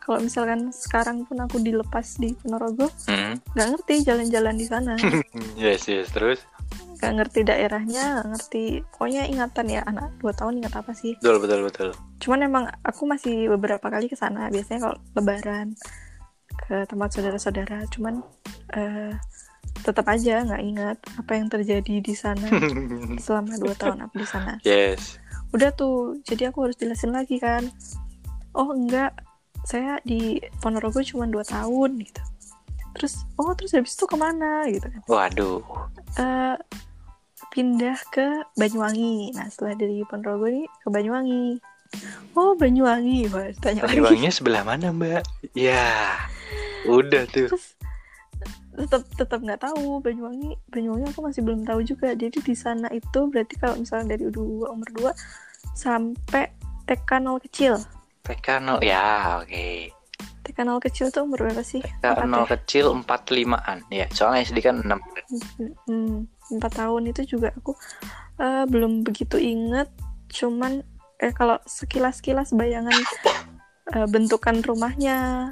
kalau 0.00 0.18
misalkan 0.18 0.72
sekarang 0.72 1.22
pun 1.22 1.38
aku 1.38 1.60
dilepas 1.60 2.16
di 2.16 2.32
Ponorogo 2.34 2.88
Hmm. 3.06 3.36
nggak 3.54 3.68
ngerti 3.76 3.94
jalan-jalan 4.02 4.56
di 4.56 4.66
sana 4.66 4.94
Yes, 5.60 5.86
yes. 5.86 6.10
Terus? 6.10 6.40
nggak 7.00 7.12
ngerti 7.16 7.40
daerahnya 7.42 8.04
nggak 8.14 8.28
ngerti 8.28 8.64
pokoknya 8.90 9.24
ingatan 9.24 9.66
ya 9.68 9.80
anak 9.84 10.12
dua 10.20 10.36
tahun 10.36 10.60
ingat 10.60 10.74
apa 10.76 10.92
sih 10.92 11.16
Betul, 11.16 11.40
betul, 11.40 11.60
betul. 11.64 11.88
cuman 12.18 12.40
emang 12.42 12.64
aku 12.82 13.08
masih 13.08 13.48
beberapa 13.48 13.88
kali 13.88 14.04
ke 14.04 14.14
sana 14.14 14.48
biasanya 14.48 14.84
kalau 14.84 14.96
lebaran 15.16 15.72
ke 16.56 16.86
tempat 16.86 17.08
saudara-saudara 17.14 17.86
cuman 17.90 18.22
eh, 18.74 19.14
tetap 19.80 20.06
aja 20.12 20.44
nggak 20.44 20.62
ingat 20.62 20.96
apa 21.16 21.32
yang 21.36 21.48
terjadi 21.48 21.94
di 22.04 22.14
sana 22.14 22.46
selama 23.24 23.56
dua 23.56 23.74
tahun 23.76 24.04
aku 24.06 24.14
di 24.20 24.28
sana. 24.28 24.60
Yes. 24.62 25.16
udah 25.50 25.74
tuh 25.74 26.22
jadi 26.22 26.54
aku 26.54 26.68
harus 26.70 26.78
jelasin 26.78 27.10
lagi 27.10 27.42
kan. 27.42 27.66
Oh 28.54 28.70
enggak. 28.70 29.14
Saya 29.66 30.00
di 30.06 30.40
Ponorogo 30.62 31.02
cuma 31.02 31.26
dua 31.26 31.42
tahun 31.42 32.00
gitu. 32.00 32.22
Terus 32.96 33.26
oh 33.34 33.50
terus 33.58 33.74
habis 33.74 33.98
itu 33.98 34.06
ke 34.06 34.16
mana 34.16 34.66
gitu 34.70 34.86
kan. 34.86 35.02
Waduh. 35.10 35.60
Eh, 36.18 36.56
pindah 37.50 37.98
ke 38.14 38.46
Banyuwangi. 38.54 39.34
Nah 39.34 39.50
setelah 39.50 39.74
dari 39.74 40.06
Ponorogo 40.06 40.46
ini 40.46 40.64
ke 40.86 40.88
Banyuwangi. 40.88 41.58
Oh 42.38 42.54
Banyuwangi. 42.54 43.26
Wah 43.34 43.50
tanya 43.58 43.86
lagi. 43.86 43.98
Banyuwanginya 43.98 44.30
sebelah 44.30 44.62
mana, 44.62 44.94
Mbak? 44.94 45.22
Ya. 45.58 46.14
Udah 46.88 47.24
tuh. 47.28 47.48
terus 47.52 47.76
tetap 48.70 49.02
tetap 49.18 49.40
nggak 49.44 49.60
tahu 49.60 50.00
Banyuwangi 50.00 50.56
Banyuwangi 50.72 51.12
aku 51.12 51.20
masih 51.20 51.44
belum 51.44 51.68
tahu 51.68 51.84
juga 51.84 52.16
jadi 52.16 52.32
di 52.32 52.54
sana 52.56 52.88
itu 52.88 53.28
berarti 53.28 53.60
kalau 53.60 53.76
misalnya 53.76 54.16
dari 54.16 54.32
dua 54.32 54.72
umur 54.72 54.88
dua 54.96 55.12
sampai 55.76 56.48
TK 56.88 57.10
nol 57.20 57.42
kecil 57.44 57.76
TK 58.30 58.46
0. 58.62 58.84
Ya, 58.84 59.40
oke. 59.42 59.90
TK 60.46 60.58
nol 60.62 60.78
kecil 60.78 61.10
tuh 61.10 61.26
umur 61.26 61.48
berapa 61.48 61.64
sih 61.64 61.80
TK 61.82 62.04
Empat 62.04 62.26
0 62.28 62.36
ya? 62.36 62.46
kecil 62.56 62.86
45-an. 63.02 63.78
Ya, 63.90 64.06
soalnya 64.14 64.46
SD 64.46 64.58
kan 64.62 64.76
6. 64.84 64.94
Hmm, 65.88 66.30
empat 66.50 66.72
tahun 66.78 67.10
itu 67.10 67.36
juga 67.36 67.54
aku 67.54 67.74
eh, 68.38 68.64
belum 68.66 69.06
begitu 69.06 69.38
inget 69.38 69.90
cuman 70.30 70.82
eh 71.20 71.34
kalau 71.34 71.58
sekilas 71.66 72.22
kilas 72.22 72.54
bayangan 72.54 72.94
eh, 73.94 74.06
bentukan 74.10 74.62
rumahnya 74.62 75.50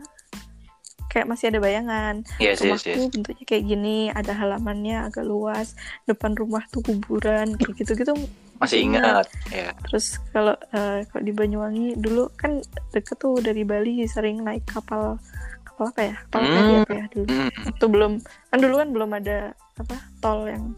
kayak 1.09 1.27
masih 1.27 1.49
ada 1.49 1.59
bayangan 1.59 2.15
Yes, 2.37 2.61
yes, 2.61 2.85
rumahku 2.85 2.89
yes. 3.01 3.11
bentuknya 3.11 3.45
kayak 3.45 3.65
gini 3.65 3.99
ada 4.09 4.33
halamannya 4.33 4.97
agak 5.05 5.25
luas 5.25 5.73
depan 6.05 6.33
rumah 6.33 6.63
tuh 6.69 6.81
kuburan 6.81 7.57
kayak 7.57 7.75
gitu 7.77 7.93
gitu 7.95 8.13
Masih 8.59 8.83
ingat. 8.83 9.31
Ya. 9.49 9.71
terus 9.87 10.19
kalau 10.29 10.53
eh, 10.71 11.07
kalau 11.07 11.23
di 11.23 11.31
Banyuwangi 11.31 11.95
dulu 11.95 12.27
kan 12.35 12.59
deket 12.91 13.17
tuh 13.17 13.39
dari 13.39 13.63
Bali 13.63 14.03
sering 14.05 14.43
naik 14.43 14.67
kapal 14.67 15.17
kapal 15.63 15.89
apa 15.89 16.01
ya 16.03 16.15
kapal 16.27 16.41
Hmm. 16.43 16.51
feri 16.51 16.75
apa 16.77 16.93
ya 16.93 17.05
dulu 17.09 17.27
Hmm. 17.31 17.51
itu 17.71 17.85
belum 17.87 18.13
kan 18.51 18.59
dulu 18.59 18.75
kan 18.77 18.89
belum 18.91 19.11
ada 19.15 19.39
apa 19.77 19.95
tol 20.19 20.45
yang 20.45 20.75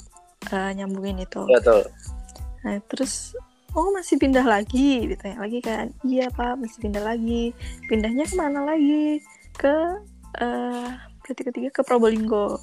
eh, 0.47 0.71
nyambungin 0.75 1.19
itu 1.19 1.41
Betul. 1.49 1.89
nah 2.61 2.77
terus 2.87 3.33
oh 3.73 3.89
masih 3.91 4.17
pindah 4.17 4.45
lagi 4.45 5.09
ditanya 5.09 5.41
lagi 5.41 5.59
kan 5.59 5.89
iya 6.03 6.29
pak 6.29 6.61
masih 6.61 6.79
pindah 6.81 7.01
lagi 7.01 7.57
pindahnya 7.89 8.25
ke 8.25 8.35
mana 8.37 8.61
lagi 8.67 9.25
ke 9.57 9.73
eh 10.39 10.89
berarti 11.21 11.43
ketiga 11.43 11.69
ke 11.71 11.83
Probolinggo 11.83 12.59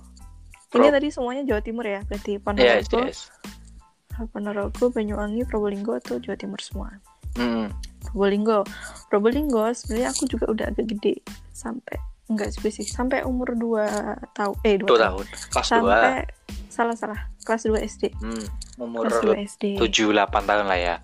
ini 0.72 0.88
Pro- 0.88 0.96
tadi 0.96 1.08
semuanya 1.10 1.44
Jawa 1.44 1.62
Timur 1.62 1.84
ya 1.84 2.00
berarti 2.04 2.36
Yes, 2.36 2.44
Ponorogo 2.44 3.00
yes. 3.04 3.20
Ponorogo 4.32 4.84
Banyuwangi 4.90 5.46
Probolinggo 5.46 6.00
tuh 6.00 6.18
Jawa 6.18 6.36
Timur 6.36 6.60
semua 6.60 6.90
Hmm. 7.38 7.70
Probolinggo 8.02 8.66
Probolinggo 9.08 9.70
sebenarnya 9.70 10.10
aku 10.10 10.26
juga 10.26 10.50
udah 10.50 10.66
agak 10.74 10.90
gede 10.90 11.22
sampai 11.54 12.02
enggak 12.28 12.50
sih 12.52 12.84
sampai 12.84 13.22
umur 13.24 13.54
2 13.54 13.78
tahun 14.34 14.56
eh 14.66 14.76
2 14.76 14.84
Dua 14.84 14.98
tahun 15.00 15.22
tahun. 15.22 15.26
Kelas 15.54 15.68
sampai 15.70 16.26
salah 16.68 16.96
salah 16.98 17.20
kelas 17.46 17.64
2 17.64 17.78
SD 17.78 18.04
2. 18.18 18.26
Hmm. 18.26 18.46
Umur 18.82 19.06
kelas 19.06 19.22
2 19.22 19.48
SD 19.54 19.64
7 19.80 20.12
8 20.12 20.50
tahun 20.50 20.66
lah 20.66 20.80
ya. 20.82 20.96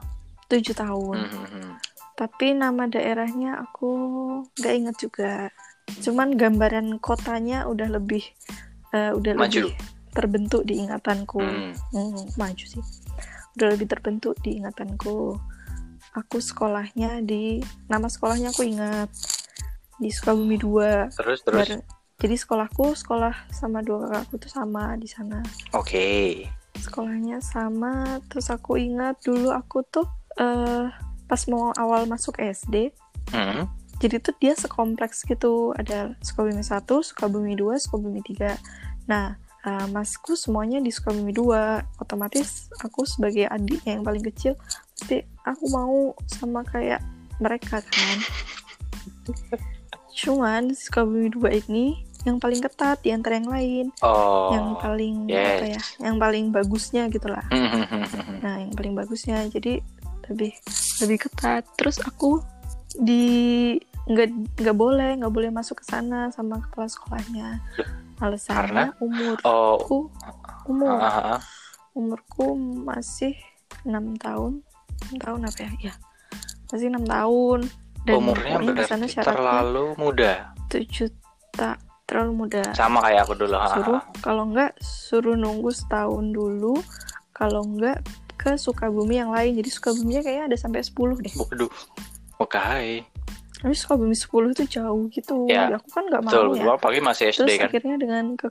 7 0.49 0.73
tahun 0.73 1.15
Hmm, 1.21 1.29
hmm, 1.31 1.47
hmm. 1.53 1.71
tapi 2.13 2.47
nama 2.53 2.83
daerahnya 2.85 3.61
aku 3.61 3.89
nggak 4.57 4.73
inget 4.73 4.95
juga 4.97 5.31
cuman 5.99 6.33
gambaran 6.33 6.97
kotanya 6.97 7.65
udah 7.65 7.87
lebih 7.89 8.23
eh, 8.91 9.11
udah 9.11 9.33
Maju. 9.33 9.67
lebih 9.67 9.75
terbentuk 10.09 10.61
di 10.63 10.77
ingatanku 10.77 11.39
Hmm. 11.39 11.73
Hmm, 11.89 12.25
maju 12.35 12.63
sih 12.63 12.83
udah 13.53 13.67
lebih 13.69 13.87
terbentuk 13.87 14.37
di 14.39 14.57
ingatanku 14.57 15.37
aku 16.11 16.37
sekolahnya 16.37 17.21
di 17.21 17.57
nama 17.85 18.05
sekolahnya 18.05 18.49
aku 18.49 18.63
ingat 18.63 19.09
di 19.95 20.09
Sukabumi 20.09 20.57
2 20.57 21.09
Terus 21.11 21.39
terus. 21.41 21.59
Bareng- 21.59 21.85
jadi 22.15 22.35
sekolahku 22.35 22.93
sekolah 22.93 23.49
sama 23.49 23.81
dua 23.81 24.07
kakakku 24.07 24.37
tuh 24.39 24.51
sama 24.53 24.93
di 24.95 25.05
sana 25.05 25.41
Oke. 25.71 26.45
sekolahnya 26.73 27.39
sama 27.39 28.21
terus 28.27 28.47
aku 28.47 28.77
ingat 28.77 29.19
dulu 29.19 29.49
aku 29.49 29.81
tuh 29.83 30.05
eh 30.35 30.87
pas 31.23 31.41
mau 31.47 31.73
awal 31.73 32.05
masuk 32.05 32.37
SD 32.37 32.93
Hmm. 33.29 33.65
Jadi 34.03 34.19
tuh 34.19 34.35
dia 34.35 34.51
sekompleks 34.59 35.23
gitu 35.23 35.71
ada 35.79 36.11
Sukabumi 36.19 36.59
1, 36.59 36.83
Sukabumi 36.83 37.55
2, 37.55 37.79
Sukabumi 37.79 38.19
3 38.19 39.07
nah 39.07 39.39
eh, 39.63 39.87
masku 39.95 40.35
semuanya 40.35 40.83
di 40.83 40.91
Sukabumi 40.91 41.31
2 41.31 42.03
otomatis 42.03 42.67
aku 42.83 43.07
sebagai 43.07 43.47
adiknya 43.47 43.95
yang 43.95 44.03
paling 44.03 44.23
kecil 44.27 44.59
pasti 44.99 45.23
aku 45.47 45.63
mau 45.71 46.11
sama 46.27 46.67
kayak 46.67 46.99
mereka 47.39 47.79
kan 47.79 48.17
cuman 50.13 50.75
Sukabumi 50.75 51.31
2 51.31 51.63
ini 51.67 52.03
yang 52.23 52.39
paling 52.39 52.63
ketat 52.63 53.03
di 53.03 53.11
antara 53.11 53.35
yang 53.35 53.51
lain 53.51 53.85
Oh. 53.99 54.55
yang 54.55 54.67
paling 54.79 55.27
yes. 55.27 55.43
apa 55.59 55.65
ya 55.67 55.81
yang 56.07 56.15
paling 56.19 56.45
bagusnya 56.55 57.11
gitulah 57.11 57.43
Hmm, 57.51 57.67
hmm, 57.67 57.85
hmm, 57.87 58.05
hmm. 58.07 58.37
nah 58.39 58.55
yang 58.63 58.71
paling 58.71 58.93
bagusnya 58.95 59.43
jadi 59.51 59.83
lebih 60.31 60.55
lebih 61.03 61.17
ketat 61.27 61.67
terus 61.75 61.99
aku 61.99 62.39
di 62.95 63.75
nggak 64.03 64.27
nggak 64.59 64.75
boleh 64.75 65.15
nggak 65.15 65.31
boleh 65.31 65.49
masuk 65.49 65.79
ke 65.79 65.85
sana 65.85 66.27
sama 66.29 66.59
kepala 66.59 66.87
sekolahnya 66.87 67.63
alasannya 68.19 68.91
umurku 68.99 69.47
Oh. 69.47 70.11
umur 70.65 70.91
ah, 70.91 71.03
ah, 71.03 71.25
ah. 71.35 71.39
umurku 71.91 72.55
masih 72.83 73.35
enam 73.83 74.15
tahun 74.15 74.59
enam 75.07 75.17
tahun 75.19 75.39
apa 75.47 75.59
ya 75.59 75.71
ya 75.81 75.93
masih 76.67 76.87
enam 76.89 77.05
tahun 77.05 77.59
dan 78.03 78.15
Umurnya 78.19 78.55
pokoknya 78.59 78.73
di 78.73 78.83
sana 78.83 79.05
berarti 79.05 79.23
terlalu 79.23 79.85
muda. 79.95 80.31
tujuh 80.67 81.07
tak 81.51 81.77
terlalu 82.03 82.31
muda 82.35 82.63
Sama 82.75 82.99
kayak 82.99 83.23
aku 83.23 83.33
dulu. 83.37 83.55
suruh 83.55 84.01
kalau 84.19 84.43
enggak 84.43 84.71
suruh 84.77 85.35
nunggu 85.39 85.71
setahun 85.71 86.25
dulu 86.29 86.75
kalau 87.31 87.63
enggak 87.63 88.03
ke 88.35 88.59
Sukabumi 88.59 89.15
yang 89.17 89.31
lain 89.31 89.55
jadi 89.55 89.69
Sukabuminya 89.69 90.19
kayaknya 90.19 90.45
ada 90.51 90.57
sampai 90.59 90.83
10 90.83 91.23
deh 91.23 91.31
Waduh. 91.31 91.71
Oke. 92.37 93.07
Tapi 93.63 93.73
Sukabumi 93.73 94.11
10 94.11 94.27
itu 94.51 94.63
jauh 94.69 95.07
gitu 95.07 95.47
Ya, 95.47 95.71
aku 95.71 95.87
kan 95.89 96.03
nggak 96.05 96.21
Betul, 96.21 96.43
mau 96.43 96.51
betul. 96.51 96.61
ya 96.61 96.73
Apalagi 96.75 97.01
masih 97.01 97.25
SD 97.31 97.39
terus 97.39 97.55
kan. 97.57 97.67
akhirnya 97.71 97.95
dengan 97.97 98.25
ke 98.35 98.47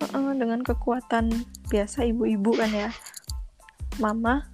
Heeh, 0.00 0.30
dengan 0.34 0.60
kekuatan 0.60 1.30
biasa 1.66 2.04
ibu-ibu 2.04 2.50
kan 2.54 2.68
ya 2.68 2.90
mama 3.96 4.48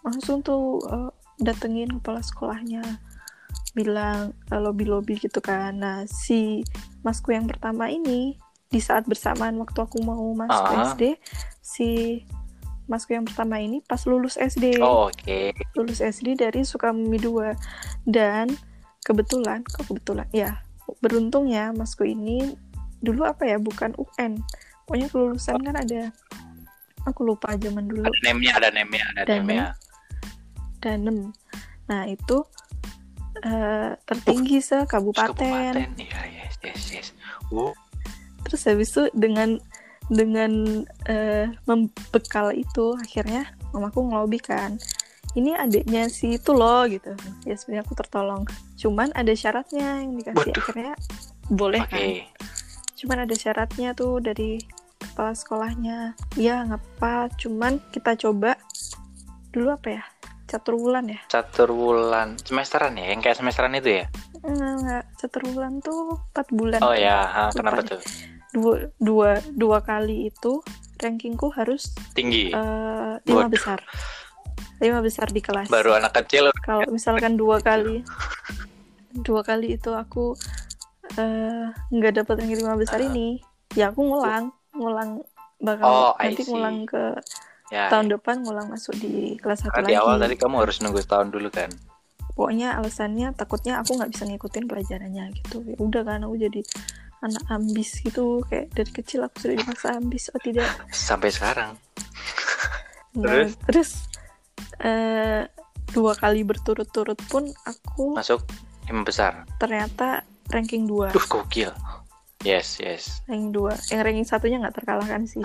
langsung 0.00 0.40
tuh 0.40 0.78
eh, 0.82 1.10
datengin 1.38 1.98
kepala 1.98 2.20
sekolahnya 2.20 2.84
bilang 3.72 4.30
lobby-lobby 4.48 5.18
gitu 5.18 5.40
kan 5.40 5.74
nah 5.74 5.98
si 6.04 6.62
masku 7.00 7.32
yang 7.32 7.44
pertama 7.44 7.88
ini 7.88 8.38
di 8.66 8.78
saat 8.78 9.04
bersamaan 9.04 9.58
waktu 9.58 9.76
aku 9.76 9.98
mau 10.00 10.22
masuk 10.32 10.62
Ah. 10.64 10.76
SD 10.88 11.18
si 11.58 11.88
masku 12.84 13.12
yang 13.12 13.24
pertama 13.24 13.58
ini 13.58 13.80
pas 13.80 13.98
lulus 14.04 14.36
SD 14.36 14.78
Oh, 14.78 15.08
oke. 15.08 15.52
lulus 15.74 15.98
SD 15.98 16.36
dari 16.36 16.62
Sukabumi 16.62 17.18
2 17.18 17.54
dan 18.06 18.46
kebetulan 19.04 19.60
kok 19.62 19.84
kebetulan 19.86 20.28
ya 20.32 20.64
beruntungnya 21.04 21.70
masku 21.76 22.08
ini 22.08 22.56
dulu 23.04 23.28
apa 23.28 23.44
ya 23.44 23.60
bukan 23.60 23.92
UN 24.00 24.40
pokoknya 24.88 25.08
kelulusan 25.12 25.60
kan 25.60 25.76
ada 25.76 26.08
aku 27.04 27.20
lupa 27.24 27.52
zaman 27.60 27.84
dulu 27.84 28.04
Ada 28.08 28.20
name-nya, 28.24 28.52
ada 28.56 28.68
name-nya, 28.72 29.04
ada 29.12 29.22
name-nya. 29.28 29.66
danem 30.80 31.18
nah 31.84 32.08
itu 32.08 32.48
eh, 33.44 33.92
tertinggi 34.08 34.64
se 34.64 34.88
kabupaten. 34.88 35.74
Iya, 36.00 36.20
yes, 36.32 36.56
yes, 36.64 36.82
yes. 36.88 37.08
Oh, 37.52 37.76
terus 38.48 38.64
habis 38.64 38.88
itu 38.96 39.12
dengan 39.12 39.60
dengan 40.08 40.84
eh, 41.08 41.48
membekal 41.68 42.52
itu 42.56 42.96
akhirnya 42.96 43.52
mamaku 43.72 44.04
ngelobi 44.08 44.40
kan 44.40 44.76
ini 45.34 45.50
adiknya 45.54 46.06
si 46.06 46.38
itu 46.38 46.54
loh 46.54 46.86
gitu. 46.86 47.10
Ya 47.42 47.54
sebenarnya 47.58 47.82
aku 47.86 47.94
tertolong. 47.98 48.42
Cuman 48.78 49.10
ada 49.14 49.34
syaratnya 49.34 50.02
yang 50.02 50.14
dikasih. 50.14 50.38
Waduh. 50.38 50.62
akhirnya 50.62 50.94
boleh 51.50 51.80
oke. 51.82 51.90
kan? 51.90 52.02
Cuman 52.94 53.18
ada 53.26 53.34
syaratnya 53.34 53.88
tuh 53.92 54.22
dari 54.22 54.62
kepala 55.02 55.34
sekolahnya. 55.34 55.98
Ya 56.38 56.62
nggak 56.64 56.80
apa 56.80 57.28
cuman 57.38 57.82
kita 57.90 58.14
coba 58.14 58.54
dulu 59.50 59.74
apa 59.74 60.00
ya? 60.00 60.04
Catur 60.46 60.78
bulan 60.78 61.10
ya? 61.10 61.20
Catur 61.26 61.74
bulan 61.74 62.38
semesteran 62.38 62.94
ya? 62.94 63.10
Yang 63.10 63.20
kayak 63.26 63.38
semesteran 63.42 63.74
itu 63.74 63.90
ya? 63.90 64.04
Enggak 64.46 64.72
enggak. 64.78 65.04
Catur 65.18 65.42
bulan 65.50 65.72
tuh 65.82 66.00
empat 66.30 66.46
bulan. 66.54 66.80
Oh 66.86 66.94
ya. 66.94 67.18
Ha, 67.26 67.42
kenapa 67.50 67.82
tuh? 67.82 68.00
Dua 68.54 68.86
dua 69.02 69.30
dua 69.50 69.82
kali 69.82 70.30
itu 70.30 70.62
rankingku 70.94 71.50
harus 71.58 71.90
tinggi. 72.14 72.54
eh, 72.54 73.12
lima 73.26 73.44
Waduh. 73.44 73.50
besar 73.50 73.82
lima 74.78 75.00
besar 75.00 75.30
di 75.30 75.38
kelas. 75.38 75.68
Baru 75.68 75.94
anak 75.94 76.12
kecil. 76.14 76.50
Kalau 76.60 76.84
misalkan 76.88 77.34
dua 77.34 77.58
kali. 77.58 78.02
Dua 79.14 79.40
kali 79.40 79.74
itu 79.74 79.94
aku 79.94 80.34
eh, 81.14 81.64
nggak 81.70 82.12
dapat 82.20 82.34
ranking 82.42 82.60
lima 82.60 82.74
besar 82.74 82.98
Ah. 82.98 83.06
ini. 83.06 83.38
Ya 83.74 83.90
aku 83.90 84.02
ngulang. 84.02 84.50
Ngulang 84.74 85.22
bakal 85.58 85.86
Oh, 85.86 86.12
nanti 86.18 86.42
ngulang 86.44 86.84
ke 86.84 87.14
ya 87.70 87.88
tahun 87.88 88.12
depan 88.12 88.42
ngulang 88.42 88.68
masuk 88.68 88.92
di 88.98 89.38
kelas 89.40 89.64
satu 89.64 89.80
lagi 89.80 89.94
di 89.94 89.96
awal 89.96 90.20
tadi 90.20 90.34
kamu 90.34 90.66
harus 90.66 90.82
nunggu 90.82 91.00
setahun 91.00 91.30
dulu 91.30 91.48
kan? 91.48 91.70
Pokoknya 92.34 92.74
alasannya 92.74 93.30
takutnya 93.32 93.78
aku 93.78 93.94
nggak 93.94 94.10
bisa 94.10 94.26
ngikutin 94.26 94.66
pelajarannya 94.66 95.24
gitu. 95.38 95.62
Ya 95.62 95.78
udah 95.78 96.02
kan 96.02 96.26
aku 96.26 96.34
jadi 96.36 96.60
anak 97.22 97.44
ambis 97.46 98.02
gitu. 98.02 98.42
Kayak 98.50 98.74
dari 98.74 98.90
kecil 98.92 99.22
aku 99.22 99.38
sudah 99.38 99.56
dipaksa 99.56 99.94
ambis. 99.94 100.34
Oh 100.34 100.42
tidak. 100.42 100.66
Sampai 100.90 101.30
sekarang. 101.30 101.78
Nah, 103.14 103.30
Terus? 103.30 103.50
terus 103.70 103.90
eh, 104.80 105.42
dua 105.92 106.12
kali 106.16 106.42
berturut-turut 106.42 107.18
pun 107.28 107.46
aku 107.64 108.16
masuk 108.16 108.42
lima 108.88 109.04
besar. 109.04 109.44
ternyata 109.56 110.20
ranking 110.50 110.84
2 110.84 111.12
Duh 111.12 111.26
gokil. 111.26 111.72
Yes 112.44 112.76
yes. 112.76 113.24
Ranking 113.24 113.52
2 113.56 113.92
yang 113.96 114.00
ranking 114.04 114.28
satunya 114.28 114.60
nggak 114.60 114.76
terkalahkan 114.76 115.24
sih. 115.24 115.40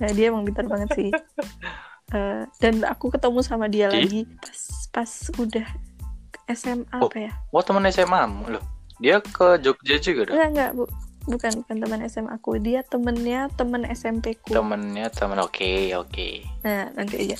Nah, 0.00 0.10
dia 0.10 0.32
emang 0.32 0.42
pintar 0.42 0.64
banget 0.64 0.90
sih. 0.94 1.10
Eh, 2.12 2.44
dan 2.60 2.84
aku 2.84 3.08
ketemu 3.08 3.40
sama 3.40 3.64
dia 3.64 3.88
Di? 3.88 3.96
lagi 3.96 4.20
pas 4.36 4.60
pas 4.92 5.10
udah 5.40 5.66
SMA 6.52 6.84
Oh. 7.00 7.08
apa 7.08 7.16
ya? 7.16 7.32
Wah 7.48 7.64
teman 7.64 7.88
SMA 7.88 8.22
loh 8.44 8.60
dia 9.00 9.18
ke 9.24 9.58
Jogja 9.58 9.96
juga 9.98 10.28
dong 10.28 10.36
enggak 10.36 10.48
enggak 10.52 10.70
bu 10.76 10.84
bukan 11.24 11.64
bukan 11.64 11.76
teman 11.80 12.00
SMA 12.08 12.30
aku 12.36 12.60
dia 12.60 12.84
temennya 12.84 13.48
temen 13.56 13.84
SMP 13.88 14.36
ku. 14.36 14.52
Temennya 14.52 15.08
temen 15.08 15.40
oke 15.40 15.92
oke. 15.96 16.28
Nah 16.64 16.92
nanti 16.92 17.24
aja 17.24 17.36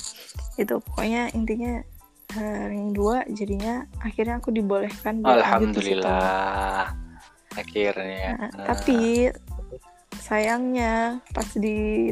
itu 0.57 0.75
pokoknya 0.81 1.33
intinya 1.37 1.81
ranking 2.35 2.91
2 2.97 3.37
jadinya 3.37 3.85
akhirnya 4.01 4.41
aku 4.41 4.49
dibolehkan 4.51 5.21
alhamdulillah. 5.23 6.91
akhirnya. 7.55 8.35
Nah, 8.35 8.51
Nah, 8.51 8.65
tapi 8.67 9.31
sayangnya 10.19 11.23
pas 11.31 11.47
di 11.55 12.11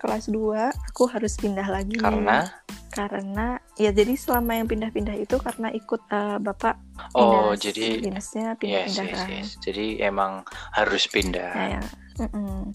kelas 0.00 0.32
2 0.32 0.90
aku 0.90 1.04
harus 1.12 1.36
pindah 1.36 1.68
lagi 1.68 2.00
karena 2.00 2.48
karena 2.90 3.60
ya 3.78 3.94
jadi 3.94 4.16
selama 4.18 4.58
yang 4.58 4.66
pindah-pindah 4.66 5.14
itu 5.14 5.36
karena 5.38 5.70
ikut 5.70 6.00
eh, 6.10 6.38
bapak 6.40 6.74
oh 7.14 7.52
dinas, 7.52 7.60
jadi 7.62 7.86
dinasnya 8.02 8.46
yes 8.56 8.58
pindah-pindah 8.58 9.04
yes 9.06 9.20
kan. 9.20 9.28
yes 9.30 9.48
jadi 9.60 9.86
emang 10.08 10.32
harus 10.74 11.04
Nah 11.06 11.12
pindah 11.12 11.52
yang 11.78 11.86
mm-mm. 12.18 12.72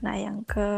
nah 0.00 0.14
yang 0.16 0.40
ke 0.46 0.68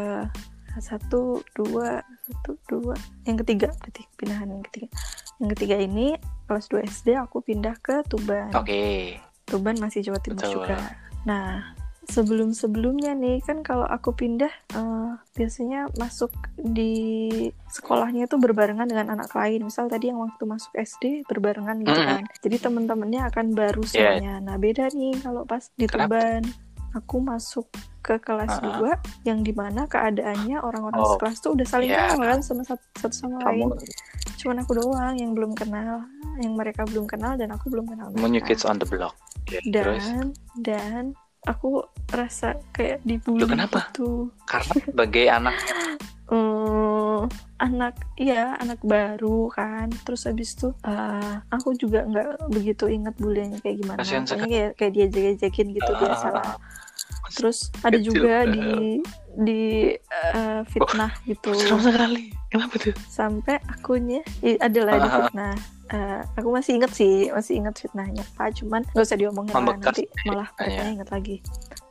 satu 0.81 1.45
dua 1.53 2.01
satu 2.25 2.57
dua 2.67 2.97
yang 3.29 3.37
ketiga 3.45 3.69
berarti 3.77 4.03
pindahan 4.17 4.49
yang 4.49 4.65
ketiga 4.73 4.89
yang 5.37 5.51
ketiga 5.53 5.77
ini 5.77 6.17
kelas 6.49 6.73
2 6.73 6.89
SD 6.89 7.09
aku 7.21 7.45
pindah 7.45 7.77
ke 7.85 8.01
Tuban 8.09 8.49
oke 8.57 9.21
Tuban 9.53 9.77
masih 9.77 10.01
Jawa 10.01 10.17
Timur 10.23 10.41
Betul. 10.41 10.55
juga. 10.65 10.97
Nah, 11.29 11.77
sebelum-sebelumnya 12.09 13.15
nih 13.15 13.39
kan 13.43 13.63
kalau 13.63 13.87
aku 13.87 14.11
pindah 14.13 14.51
eh, 14.75 15.11
biasanya 15.33 15.87
masuk 15.95 16.31
di 16.57 17.31
sekolahnya 17.69 18.27
itu 18.27 18.37
berbarengan 18.37 18.87
dengan 18.87 19.15
anak 19.15 19.31
lain. 19.33 19.63
Misal 19.63 19.87
tadi 19.87 20.11
yang 20.11 20.19
waktu 20.19 20.43
masuk 20.43 20.73
SD 20.75 21.27
berbarengan 21.27 21.83
gitu 21.83 21.95
Mm-mm. 21.95 22.11
kan. 22.19 22.23
Jadi 22.43 22.57
teman-temannya 22.59 23.21
akan 23.29 23.47
baru 23.53 23.83
Yeah. 23.83 24.19
semuanya. 24.19 24.35
Nah, 24.43 24.57
beda 24.59 24.91
nih 24.91 25.15
kalau 25.21 25.43
pas 25.45 25.63
di? 25.75 25.87
Tuban. 25.87 26.43
Aku 26.93 27.25
masuk 27.25 27.73
ke 28.05 28.21
kelas 28.21 28.61
Ah. 28.61 28.77
2 28.85 28.93
yang 29.25 29.41
di 29.41 29.57
mana 29.57 29.89
keadaannya 29.89 30.61
orang-orang 30.61 31.01
Oh. 31.01 31.17
sekelas 31.17 31.41
tuh 31.41 31.57
udah 31.57 31.65
saling 31.65 31.89
Yeah. 31.89 32.13
kenal 32.13 32.37
kan 32.37 32.41
sama 32.45 32.63
satu, 32.63 32.85
satu 32.99 33.15
sama 33.17 33.37
lain. 33.49 33.73
kamu 33.73 33.81
Cuman 34.37 34.57
aku 34.59 34.73
doang 34.75 35.15
yang 35.17 35.33
belum 35.33 35.55
kenal, 35.55 36.03
yang 36.37 36.53
mereka 36.53 36.83
belum 36.85 37.07
kenal 37.07 37.39
dan 37.39 37.55
aku 37.55 37.71
belum 37.71 37.87
kenal 37.87 38.11
new 38.11 38.27
mereka 38.27 38.49
kids 38.51 38.65
on 38.65 38.77
the 38.77 38.85
block 38.85 39.15
terus 39.69 40.03
dan 40.03 40.27
dan 40.59 41.05
aku 41.43 41.83
rasa 42.09 42.55
kayak 42.71 43.03
dibully 43.03 43.43
Loh, 43.43 43.51
kenapa? 43.51 43.91
gitu. 43.91 44.31
Karena 44.47 44.73
sebagai 44.79 45.27
anak. 45.27 45.57
Hmm, 46.31 47.27
anak 47.67 47.95
iya 48.15 48.55
anak 48.59 48.79
baru 48.83 49.51
kan. 49.51 49.91
Terus 50.07 50.27
habis 50.27 50.55
itu 50.55 50.71
eh, 50.83 51.35
aku 51.51 51.75
juga 51.75 52.07
nggak 52.07 52.47
begitu 52.49 52.87
ingat 52.87 53.15
buliannya 53.19 53.59
kayak 53.59 53.77
gimana. 53.83 53.99
Kayak, 54.03 54.71
kayak 54.79 54.93
dia 54.93 55.07
gitu 55.73 55.93
biasa 55.95 56.29
lah 56.31 56.55
terus 57.33 57.73
ada 57.81 57.97
Kecil 57.97 58.13
juga 58.13 58.45
di 58.45 59.01
di 59.33 59.63
eh, 59.97 60.61
fitnah 60.69 61.13
gitu. 61.25 61.55
serem 61.57 61.81
sekali? 61.81 62.29
Kenapa 62.53 62.75
tuh? 62.77 62.93
Sampai 63.09 63.57
akunya 63.65 64.21
i- 64.45 64.61
adalah 64.61 65.01
di 65.01 65.09
Ah. 65.09 65.15
fitnah 65.17 65.55
Eh, 65.93 66.21
aku 66.41 66.49
masih 66.49 66.81
inget 66.81 66.89
sih 66.91 67.29
masih 67.29 67.61
inget 67.61 67.77
fitnahnya 67.77 68.25
pak 68.33 68.57
cuman 68.57 68.81
nggak 68.97 69.05
usah 69.05 69.19
diomongin 69.21 69.53
lah, 69.53 69.77
nanti 69.77 70.09
malah 70.25 70.49
Ah, 70.49 70.65
mereka 70.65 70.81
iya. 70.81 70.89
inget 70.89 71.09
lagi 71.13 71.37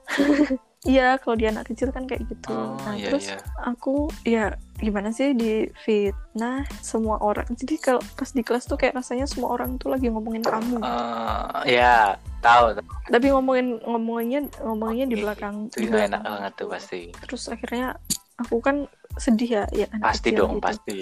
Iya, 0.81 1.21
kalau 1.21 1.37
dia 1.37 1.53
anak 1.53 1.69
kecil 1.69 1.93
kan 1.93 2.09
kayak 2.09 2.25
gitu. 2.25 2.49
oh 2.49 2.73
nah, 2.81 2.97
iya 2.97 3.13
terus 3.13 3.29
iya 3.29 3.37
aku 3.61 4.09
ya 4.25 4.57
gimana 4.81 5.13
sih 5.13 5.37
di 5.37 5.69
fitnah 5.85 6.65
semua 6.81 7.21
orang. 7.21 7.45
Jadi 7.53 7.77
kalau 7.77 8.01
pas 8.17 8.25
di 8.25 8.41
kelas 8.41 8.65
tuh 8.65 8.81
kayak 8.81 8.97
rasanya 8.97 9.29
semua 9.29 9.53
orang 9.53 9.77
tuh 9.77 9.93
lagi 9.93 10.09
ngomongin 10.09 10.41
kamu. 10.41 10.81
Eh, 10.81 11.77
ya 11.77 12.17
tahu. 12.41 12.81
Tapi 13.13 13.25
ngomongin 13.29 13.77
ngomonginnya 13.85 14.41
ngomonginnya 14.57 15.05
di 15.05 15.15
Oke, 15.15 15.23
belakang. 15.29 15.55
itu 15.69 15.77
di 15.77 15.85
nggak 15.85 16.05
enak 16.09 16.21
banget 16.25 16.51
tuh 16.57 16.67
pasti 16.73 17.01
Terus 17.29 17.43
akhirnya 17.45 17.87
aku 18.41 18.55
kan 18.57 18.89
sedih 19.21 19.61
ya, 19.61 19.63
ya 19.69 19.85
anak 19.93 20.17
pasti 20.17 20.33
kecil 20.33 20.39
dong 20.41 20.53
gitu. 20.57 20.65
pasti 20.65 20.97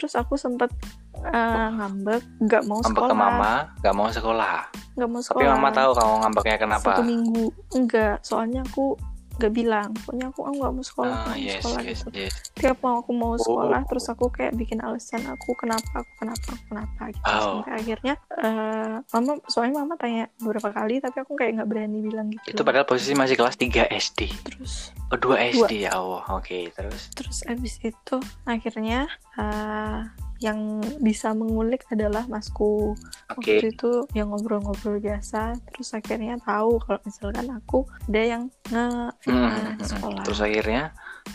Terus 0.00 0.12
aku 0.16 0.40
sempet 0.40 0.72
eh, 1.20 1.68
ngambek, 1.72 2.22
nggak 2.38 2.62
mau 2.64 2.78
ngambek 2.78 2.94
sekolah, 2.94 3.10
ke 3.10 3.16
mama 3.16 3.52
nggak 3.78 3.94
mau 3.94 4.08
sekolah 4.08 4.54
nggak 4.94 5.08
mau 5.08 5.18
tapi 5.18 5.26
sekolah. 5.28 5.54
mama 5.54 5.68
tahu 5.70 5.90
kamu 5.94 6.14
ngambeknya 6.20 6.56
kenapa 6.58 6.90
Satu 6.92 7.02
minggu, 7.04 7.44
enggak. 7.70 8.16
Soalnya 8.20 8.60
aku 8.62 8.98
nggak 9.38 9.54
bilang. 9.54 9.94
Pokoknya 9.94 10.26
aku, 10.28 10.40
aku 10.42 10.54
nggak 10.58 10.72
mau 10.72 10.82
sekolah, 10.82 11.14
Ah, 11.14 11.22
nggak 11.22 11.30
mau 11.30 11.46
yes 11.46 11.62
sekolah 11.62 11.80
yes 11.80 11.98
gitu. 12.00 12.08
yes 12.12 12.34
tiap 12.58 12.78
mau 12.80 12.98
aku 12.98 13.10
mau 13.12 13.32
sekolah 13.32 13.78
Oh. 13.78 13.86
terus 13.86 14.06
aku 14.08 14.24
kayak 14.28 14.52
bikin 14.52 14.78
alasan 14.80 15.22
aku 15.24 15.54
kenapa 15.54 15.86
aku 15.94 16.12
kenapa 16.18 16.46
aku 16.50 16.64
kenapa 16.66 17.00
gitu 17.06 17.22
Oh. 17.24 17.62
sampai 17.62 17.72
akhirnya 17.76 18.14
eh, 18.34 18.96
mama 19.06 19.30
soalnya 19.46 19.74
mama 19.76 19.94
tanya 19.94 20.26
beberapa 20.36 20.70
kali 20.72 20.98
tapi 20.98 21.16
aku 21.16 21.32
kayak 21.32 21.54
nggak 21.54 21.70
berani 21.70 21.98
bilang 22.00 22.26
gitu 22.28 22.50
itu 22.50 22.60
padahal 22.60 22.82
posisi 22.84 23.14
masih 23.14 23.38
kelas 23.38 23.54
3 23.54 23.86
SD 23.86 24.20
terus 24.42 24.90
oh 25.06 25.14
2 25.16 25.54
SD 25.54 25.86
ya 25.86 25.94
Allah 25.94 26.26
oke 26.28 26.58
terus 26.72 27.06
terus 27.14 27.46
abis 27.46 27.78
itu 27.80 28.16
akhirnya 28.42 29.06
eh, 29.38 30.02
yang 30.38 30.78
bisa 31.02 31.34
mengulik 31.34 31.82
adalah 31.90 32.26
masku. 32.30 32.94
Oke. 33.34 33.58
Waktu 33.58 33.74
itu 33.74 33.90
yang 34.14 34.30
ngobrol-ngobrol 34.30 35.02
biasa 35.02 35.58
terus 35.70 35.90
akhirnya 35.94 36.38
tahu 36.42 36.78
kalau 36.82 37.00
misalkan 37.02 37.46
aku 37.50 37.86
ada 38.06 38.22
yang 38.22 38.42
nge 38.70 38.86
Hmm, 39.26 39.34
hmm, 39.34 39.50
hmm. 39.50 39.82
sekolah. 39.82 40.22
Terus 40.22 40.40
akhirnya 40.40 40.82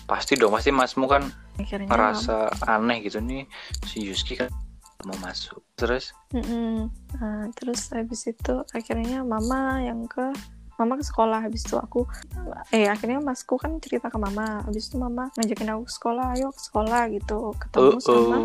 pasti 0.08 0.34
dong 0.40 0.56
pasti 0.56 0.72
masmu 0.72 1.06
kan 1.06 1.24
akhirnya 1.60 1.86
ngerasa 1.92 2.50
aneh 2.66 3.04
gitu 3.06 3.22
nih 3.22 3.46
si 3.86 4.02
Yuski 4.08 4.40
kan 4.40 4.50
mau 5.04 5.20
masuk. 5.20 5.60
Terus? 5.76 6.16
Mm-mm. 6.32 6.88
Nah, 7.20 7.52
terus 7.54 7.92
habis 7.92 8.24
itu 8.24 8.56
akhirnya 8.72 9.22
mama 9.28 9.84
yang 9.84 10.08
ke 10.08 10.32
mama 10.80 10.98
ke 10.98 11.04
sekolah. 11.06 11.44
Habis 11.44 11.68
itu 11.68 11.76
aku 11.76 12.08
eh 12.72 12.88
akhirnya 12.88 13.20
masku 13.20 13.60
kan 13.60 13.78
cerita 13.84 14.08
ke 14.08 14.18
mama. 14.18 14.64
Habis 14.64 14.90
itu 14.90 14.96
mama 14.96 15.28
ngajakin 15.36 15.76
aku 15.76 15.84
ke 15.86 15.94
sekolah 15.94 16.26
ayo 16.40 16.48
ke 16.56 16.62
sekolah 16.64 17.02
gitu. 17.12 17.40
Ketemu 17.60 17.92
oh, 17.92 18.00
sama 18.00 18.38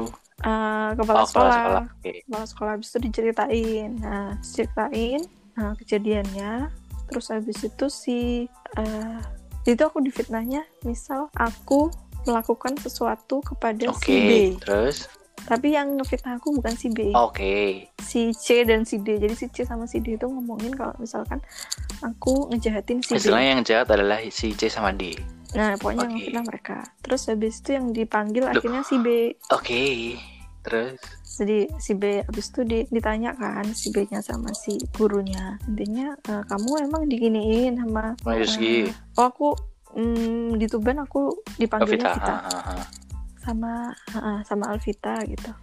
eh, 0.42 0.90
kepala 0.94 1.22
Oh, 1.22 1.28
sekolah. 1.28 1.52
sekolah 1.54 1.84
kepala 2.02 2.44
sekolah 2.46 2.70
habis 2.78 2.88
itu 2.92 2.98
diceritain. 3.10 3.90
Nah 3.98 4.36
ceritain 4.40 5.20
nah, 5.54 5.72
kejadiannya. 5.74 6.70
Terus 7.08 7.26
habis 7.32 7.58
itu 7.64 7.86
si 7.88 8.20
eh, 8.76 9.18
itu 9.64 9.82
aku 9.84 10.00
difitnahnya 10.00 10.64
misal 10.84 11.28
aku 11.36 11.88
melakukan 12.24 12.76
sesuatu 12.76 13.40
kepada 13.40 13.88
oke 13.88 14.04
si 14.04 14.16
B. 14.16 14.30
terus? 14.60 15.08
Tapi 15.38 15.72
yang 15.72 15.96
ngefitnah 15.96 16.36
aku 16.36 16.52
bukan 16.52 16.74
si 16.76 16.92
B. 16.92 17.14
Oke. 17.14 17.88
Si 18.02 18.34
C 18.36 18.66
dan 18.68 18.84
si 18.84 19.00
D. 19.00 19.16
Jadi 19.16 19.32
si 19.38 19.46
C 19.48 19.64
sama 19.64 19.88
si 19.88 20.02
D 20.02 20.18
itu 20.18 20.26
ngomongin 20.28 20.74
kalau 20.76 20.92
misalkan 21.00 21.40
aku 22.04 22.50
ngejahatin 22.52 23.00
si 23.00 23.16
D. 23.16 23.22
istilahnya 23.22 23.50
yang 23.56 23.64
jahat 23.64 23.88
adalah 23.88 24.20
si 24.28 24.52
C 24.52 24.68
sama 24.68 24.92
D 24.92 25.16
Nah, 25.56 25.80
pokoknya 25.80 26.04
yang 26.04 26.12
Oke. 26.12 26.20
ngefitnah 26.20 26.44
mereka. 26.44 26.78
Terus 27.00 27.22
habis 27.32 27.54
itu 27.64 27.70
yang 27.72 27.86
dipanggil 27.96 28.44
akhirnya 28.44 28.82
si 28.84 28.96
B. 29.00 29.32
oke 29.48 29.82
Terus? 30.68 31.00
Jadi 31.38 31.58
si 31.78 31.92
B 31.94 32.20
abis 32.20 32.50
itu 32.50 32.60
di, 32.66 32.78
ditanya 32.90 33.30
kan 33.32 33.64
si 33.72 33.94
B-nya 33.94 34.20
sama 34.20 34.50
si 34.52 34.76
gurunya. 34.98 35.56
Intinya 35.70 36.12
"Eh, 36.26 36.42
kamu 36.44 36.90
emang 36.90 37.06
diginiin 37.06 37.78
sama 37.78 38.12
Oh, 38.26 38.34
oh 38.34 39.24
aku 39.24 39.48
mm, 39.94 40.58
di 40.58 40.66
Tuban 40.66 40.98
aku 41.00 41.32
dipanggilnya 41.56 42.10
Vita. 42.10 42.18
Vita 42.18 42.34
ha, 42.42 42.50
ha, 42.50 42.60
ha. 42.74 42.84
sama 43.38 43.94
ah, 44.18 44.40
sama 44.44 44.74
Alvita 44.74 45.22
gitu. 45.24 45.54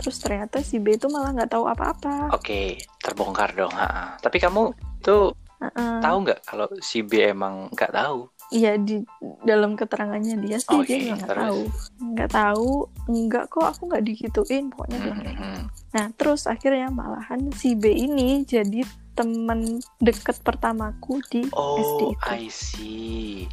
Terus 0.00 0.16
ternyata 0.22 0.62
si 0.62 0.78
B 0.80 0.94
itu 0.96 1.10
malah 1.10 1.34
nggak 1.34 1.52
tahu 1.52 1.68
apa-apa. 1.68 2.32
Oke, 2.32 2.80
terbongkar 3.02 3.52
dong. 3.52 3.72
ha, 3.74 3.84
ha. 3.84 4.04
Tapi 4.22 4.38
kamu 4.40 4.72
tuh 5.02 5.34
Heeh. 5.60 6.00
tahu 6.00 6.16
nggak 6.22 6.40
kalau 6.46 6.68
si 6.80 7.02
B 7.02 7.18
emang 7.20 7.68
nggak 7.74 7.92
tahu? 7.92 8.30
Iya 8.54 8.78
di 8.78 9.02
dalam 9.42 9.74
keterangannya 9.74 10.38
dia 10.38 10.62
sih 10.62 10.78
Oke, 10.78 10.86
dia 10.86 11.10
bilang 11.10 11.18
nggak 11.18 11.34
tahu, 11.34 11.60
nggak 11.98 12.30
tahu, 12.30 12.72
nggak 13.10 13.44
kok 13.50 13.66
aku 13.74 13.82
nggak 13.90 14.04
digituin 14.06 14.64
pokoknya 14.70 14.98
kayak 15.02 15.34
Hmm. 15.36 15.62
Nah 15.92 16.06
terus 16.14 16.46
akhirnya 16.46 16.88
malahan 16.88 17.50
si 17.52 17.74
B 17.74 17.90
ini 17.90 18.46
jadi 18.46 18.86
teman 19.16 19.80
deket 19.98 20.38
pertamaku 20.44 21.18
di 21.32 21.48
SD 21.48 21.52
Oh, 21.56 22.12
itu. 22.12 22.28
I 22.28 22.46
see. 22.52 23.48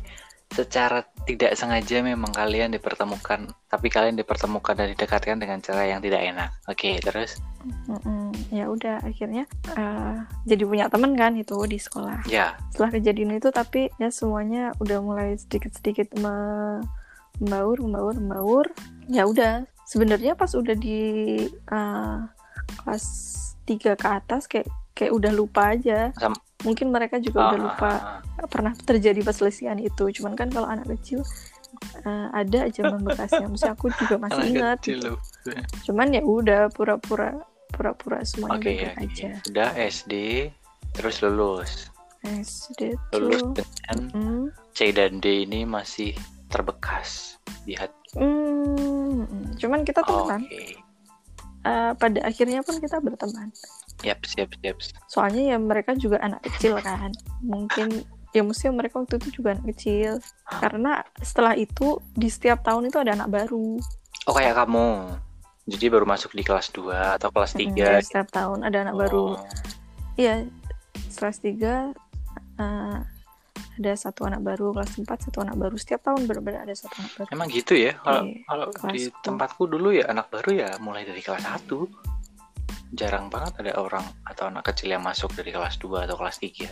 Secara 0.54 1.02
tidak 1.26 1.58
sengaja 1.58 2.06
memang 2.06 2.30
kalian 2.30 2.70
dipertemukan, 2.70 3.50
tapi 3.66 3.88
kalian 3.90 4.14
dipertemukan 4.14 4.78
dan 4.78 4.94
didekatkan 4.94 5.42
dengan 5.42 5.58
cara 5.66 5.90
yang 5.90 5.98
tidak 5.98 6.22
enak. 6.22 6.50
Oke, 6.70 7.02
terus? 7.02 7.42
Mm-mm. 7.90 8.30
Ya 8.54 8.70
udah 8.70 9.02
akhirnya 9.02 9.50
eh, 9.74 10.16
jadi 10.46 10.64
punya 10.70 10.86
teman 10.94 11.18
kan 11.18 11.34
itu 11.34 11.58
di 11.66 11.82
sekolah. 11.82 12.30
Ya, 12.30 12.54
Setelah 12.70 12.92
kejadian 12.94 13.42
itu 13.42 13.50
tapi 13.50 13.90
ya 13.98 14.14
semuanya 14.14 14.78
udah 14.78 15.02
mulai 15.02 15.34
sedikit-sedikit 15.42 16.14
me- 16.22 16.86
membaur, 17.42 17.82
membaur, 17.82 18.14
membaur. 18.14 18.66
Ya 19.10 19.26
udah 19.26 19.66
sebenarnya 19.90 20.38
pas 20.38 20.54
udah 20.54 20.78
di 20.78 21.02
eh, 21.50 22.18
kelas 22.86 23.06
3 23.66 23.96
ke 23.98 24.08
atas 24.08 24.46
kayak 24.46 24.70
kayak 24.94 25.14
udah 25.18 25.32
lupa 25.34 25.74
aja. 25.74 26.14
Sam- 26.14 26.38
Mungkin 26.64 26.90
mereka 26.90 27.20
juga 27.20 27.52
udah 27.52 27.54
Ah, 27.54 27.64
lupa 27.64 27.92
ah, 27.92 28.00
ah. 28.40 28.48
pernah 28.48 28.74
terjadi 28.74 29.20
perselisihan 29.20 29.78
itu. 29.78 30.10
Cuman 30.12 30.34
kan 30.34 30.48
kalau 30.48 30.66
anak 30.66 30.88
kecil 30.90 31.22
eh, 32.00 32.28
ada 32.32 32.60
aja 32.64 32.82
membekasnya. 32.86 33.46
Maksudnya 33.46 33.74
aku 33.74 33.88
juga 33.94 34.16
masih 34.24 34.40
Anak 34.40 34.50
ingat. 34.50 34.78
kecil 34.80 34.98
gitu. 34.98 35.12
Cuman 35.86 36.08
ya 36.10 36.22
udah 36.22 36.62
pura-pura 36.70 37.36
pura-pura 37.68 38.22
semuanya 38.22 38.60
baik-baik 38.60 38.94
oke. 38.94 39.04
aja. 39.04 39.30
Udah 39.46 39.70
SD, 39.76 40.14
terus 40.92 41.20
lulus. 41.20 41.90
SD 42.24 42.96
Lulus 43.12 43.42
tuh. 43.42 43.52
dengan 43.52 43.98
Hmm. 44.12 44.46
C 44.72 44.90
dan 44.90 45.18
D 45.18 45.44
ini 45.44 45.64
masih 45.64 46.16
terbekas 46.48 47.36
di 47.64 47.74
hati. 47.74 48.16
Mm, 48.16 49.26
cuman 49.58 49.82
kita 49.82 50.00
Oke. 50.00 50.08
temenan. 50.08 50.42
Eh, 51.64 51.92
pada 51.94 52.20
akhirnya 52.22 52.62
pun 52.62 52.78
kita 52.78 53.00
berteman. 53.00 53.50
Yap, 54.02 54.26
siap, 54.26 54.50
siap. 54.58 54.78
Soalnya 55.06 55.54
ya 55.54 55.58
mereka 55.62 55.94
juga 55.94 56.18
anak 56.20 56.42
kecil 56.44 56.82
kan. 56.82 57.14
Mungkin 57.40 58.02
ya 58.34 58.42
mestinya 58.42 58.82
mereka 58.82 58.98
waktu 58.98 59.22
itu 59.22 59.40
juga 59.40 59.54
anak 59.54 59.70
kecil. 59.78 60.18
Karena 60.50 61.06
setelah 61.22 61.54
itu 61.54 62.02
di 62.12 62.28
setiap 62.28 62.66
tahun 62.66 62.90
itu 62.90 62.98
ada 62.98 63.14
anak 63.14 63.30
baru. 63.30 63.78
Oh, 64.26 64.34
kayak 64.34 64.58
kamu. 64.58 65.14
Jadi 65.64 65.86
baru 65.88 66.04
masuk 66.04 66.36
di 66.36 66.44
kelas 66.44 66.74
2 66.76 67.16
atau 67.16 67.32
kelas 67.32 67.56
Mm, 67.56 67.60
3. 67.72 67.88
jadi 67.96 68.04
setiap 68.04 68.28
tahun 68.36 68.68
ada 68.68 68.78
anak 68.84 68.96
baru. 69.00 69.40
Oh. 69.40 69.48
Iya, 70.20 70.44
kelas 71.16 71.40
3 71.40 71.96
eh, 72.60 72.98
ada 73.74 73.94
satu 73.98 74.28
anak 74.28 74.44
baru, 74.44 74.76
kelas 74.76 75.00
4 75.00 75.08
satu 75.24 75.40
anak 75.42 75.56
baru. 75.56 75.76
Setiap 75.80 76.04
tahun 76.04 76.28
benar-benar 76.28 76.68
ada 76.68 76.76
satu 76.76 76.94
anak 77.00 77.12
baru. 77.16 77.30
Emang 77.32 77.48
gitu 77.48 77.74
ya? 77.74 77.96
Kalau 77.98 78.22
Iya, 78.28 78.44
kalau 78.44 78.66
di 78.92 79.02
tempatku 79.24 79.64
dulu 79.66 79.90
ya 79.96 80.12
anak 80.12 80.28
baru 80.30 80.52
ya 80.52 80.70
mulai 80.84 81.08
dari 81.08 81.24
kelas 81.24 81.48
1. 81.48 81.88
Jarang 82.94 83.34
banget 83.34 83.58
ada 83.66 83.82
orang 83.82 84.06
atau 84.24 84.48
anak 84.54 84.70
kecil 84.70 84.94
yang 84.94 85.02
masuk 85.02 85.34
dari 85.34 85.50
kelas 85.50 85.82
2 85.82 86.06
atau 86.06 86.16
kelas 86.16 86.38
3. 86.38 86.70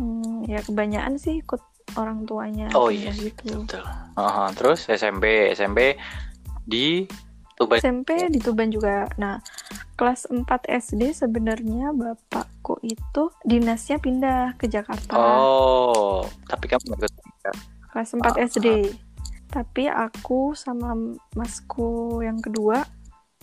Hmm, 0.00 0.46
ya 0.48 0.64
kebanyakan 0.64 1.20
sih 1.20 1.44
ikut 1.44 1.60
orang 1.98 2.24
tuanya. 2.24 2.72
Oh 2.72 2.88
iya, 2.88 3.10
gitu. 3.12 3.66
betul. 3.66 3.84
Aha, 4.16 4.54
terus 4.54 4.86
SMP, 4.88 5.50
SMP 5.52 5.98
di 6.64 7.04
Tuban. 7.58 7.76
SMP 7.76 8.30
di 8.32 8.40
Tuban 8.40 8.72
juga. 8.72 9.04
Nah, 9.20 9.36
kelas 10.00 10.30
4 10.32 10.48
SD 10.64 11.12
sebenarnya 11.12 11.92
bapakku 11.92 12.80
itu 12.80 13.28
dinasnya 13.44 14.00
pindah 14.00 14.56
ke 14.56 14.64
Jakarta. 14.64 15.12
Oh, 15.12 16.24
tapi 16.48 16.72
kamu 16.72 16.96
ikut 16.96 17.12
Kelas 17.90 18.14
4 18.14 18.22
Ah, 18.22 18.34
SD. 18.38 18.96
Tapi 19.50 19.90
aku 19.90 20.54
sama 20.54 20.94
masku 21.34 22.22
yang 22.22 22.38
kedua 22.38 22.86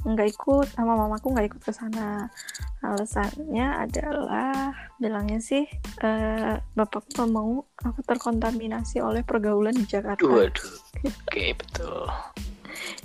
nggak 0.07 0.29
ikut 0.31 0.67
sama 0.71 0.95
mamaku 0.95 1.35
nggak 1.35 1.47
ikut 1.51 1.61
ke 1.61 1.71
sana. 1.71 2.31
Alasannya 2.79 3.67
adalah 3.83 4.71
bilangnya 4.97 5.43
sih 5.43 5.67
bapakku 6.73 7.11
nggak 7.13 7.29
mau 7.29 7.65
aku 7.83 7.99
terkontaminasi 8.03 9.03
oleh 9.03 9.21
pergaulan 9.21 9.75
di 9.75 9.83
Jakarta. 9.83 10.23
Waduh. 10.23 10.73
Oke, 11.03 11.53
betul. 11.53 12.07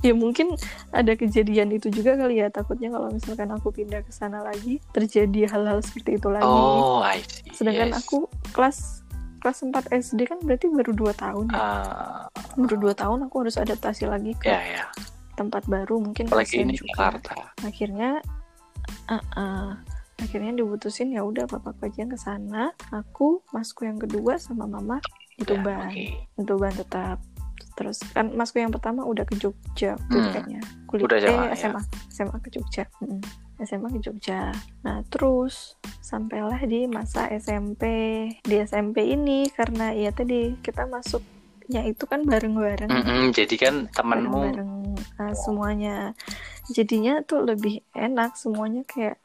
ya 0.05 0.13
mungkin 0.13 0.53
ada 0.93 1.17
kejadian 1.17 1.73
itu 1.73 1.89
juga 1.89 2.13
kali 2.13 2.45
ya 2.45 2.53
takutnya 2.53 2.93
kalau 2.93 3.09
misalkan 3.09 3.49
aku 3.49 3.73
pindah 3.73 4.05
ke 4.05 4.13
sana 4.13 4.45
lagi 4.45 4.83
terjadi 4.93 5.49
hal-hal 5.49 5.81
seperti 5.81 6.21
itu 6.21 6.29
lagi 6.29 6.45
Oh, 6.45 7.01
I 7.01 7.25
see. 7.25 7.49
sedangkan 7.57 7.97
yes. 7.97 8.05
aku 8.05 8.29
kelas 8.53 9.01
kelas 9.41 9.59
4 9.65 9.89
SD 9.97 10.29
kan 10.29 10.39
berarti 10.45 10.69
baru 10.69 10.93
dua 10.93 11.13
tahun 11.17 11.47
ya 11.51 11.57
Ah, 11.57 12.23
baru 12.53 12.77
dua 12.79 12.93
tahun 12.93 13.25
aku 13.27 13.49
harus 13.49 13.57
adaptasi 13.57 14.05
lagi 14.05 14.37
ke 14.37 14.53
ya 14.53 14.61
ya. 14.61 14.85
Tempat 15.33 15.65
baru 15.65 15.99
mungkin 15.99 16.27
Apalagi 16.27 16.55
kasihan 16.55 16.67
ini 16.67 16.75
juga. 16.77 16.89
Jakarta. 16.93 17.35
akhirnya 17.63 18.11
uh, 19.09 19.25
uh, 19.35 19.71
akhirnya 20.19 20.53
diputusin 20.55 21.11
ya 21.11 21.23
udah 21.23 21.45
bapak 21.45 21.83
aja 21.83 21.99
yang 21.99 22.11
ke 22.11 22.17
sana 22.17 22.63
aku 22.89 23.43
masku 23.51 23.83
yang 23.83 23.97
kedua 23.97 24.37
sama 24.37 24.65
mama 24.65 25.03
di 25.33 25.43
Ya, 25.43 25.49
Tuban 25.49 25.89
Oke. 25.89 26.07
di 26.31 26.43
Tuban 26.43 26.71
tetap 26.71 27.19
terus 27.73 28.05
kan 28.09 28.29
masku 28.31 28.61
yang 28.61 28.69
pertama 28.69 29.03
udah 29.03 29.25
ke 29.25 29.35
Jogja 29.35 29.97
itu 29.97 30.13
Hmm. 30.13 30.29
kayaknya 30.31 30.61
kuliah 30.85 31.07
Udah 31.09 31.19
SMA, 31.19 31.33
eh 31.33 31.49
ya? 31.49 31.57
SMA 31.57 31.81
SMA 32.13 32.37
ke 32.39 32.49
Jogja 32.51 32.85
Mm-mm. 33.01 33.21
SMA 33.59 33.89
ke 33.89 34.01
Jogja 34.01 34.41
nah 34.83 35.01
terus 35.09 35.75
sampailah 35.99 36.61
di 36.63 36.85
masa 36.85 37.33
SMP 37.33 37.83
di 38.39 38.55
SMP 38.61 39.09
ini 39.09 39.49
karena 39.49 39.91
ya 39.91 40.13
tadi 40.13 40.55
kita 40.61 40.85
masuknya 40.85 41.81
itu 41.83 42.05
kan 42.05 42.23
bareng-bareng 42.23 42.93
Mm-mm, 42.93 43.33
jadi 43.33 43.55
kan 43.57 43.75
temanmu 43.89 44.31
bareng-bareng 44.53 44.71
uh, 45.19 45.35
semuanya 45.35 46.17
jadinya 46.71 47.21
tuh 47.27 47.45
lebih 47.45 47.83
enak 47.93 48.39
semuanya 48.39 48.87
kayak 48.87 49.19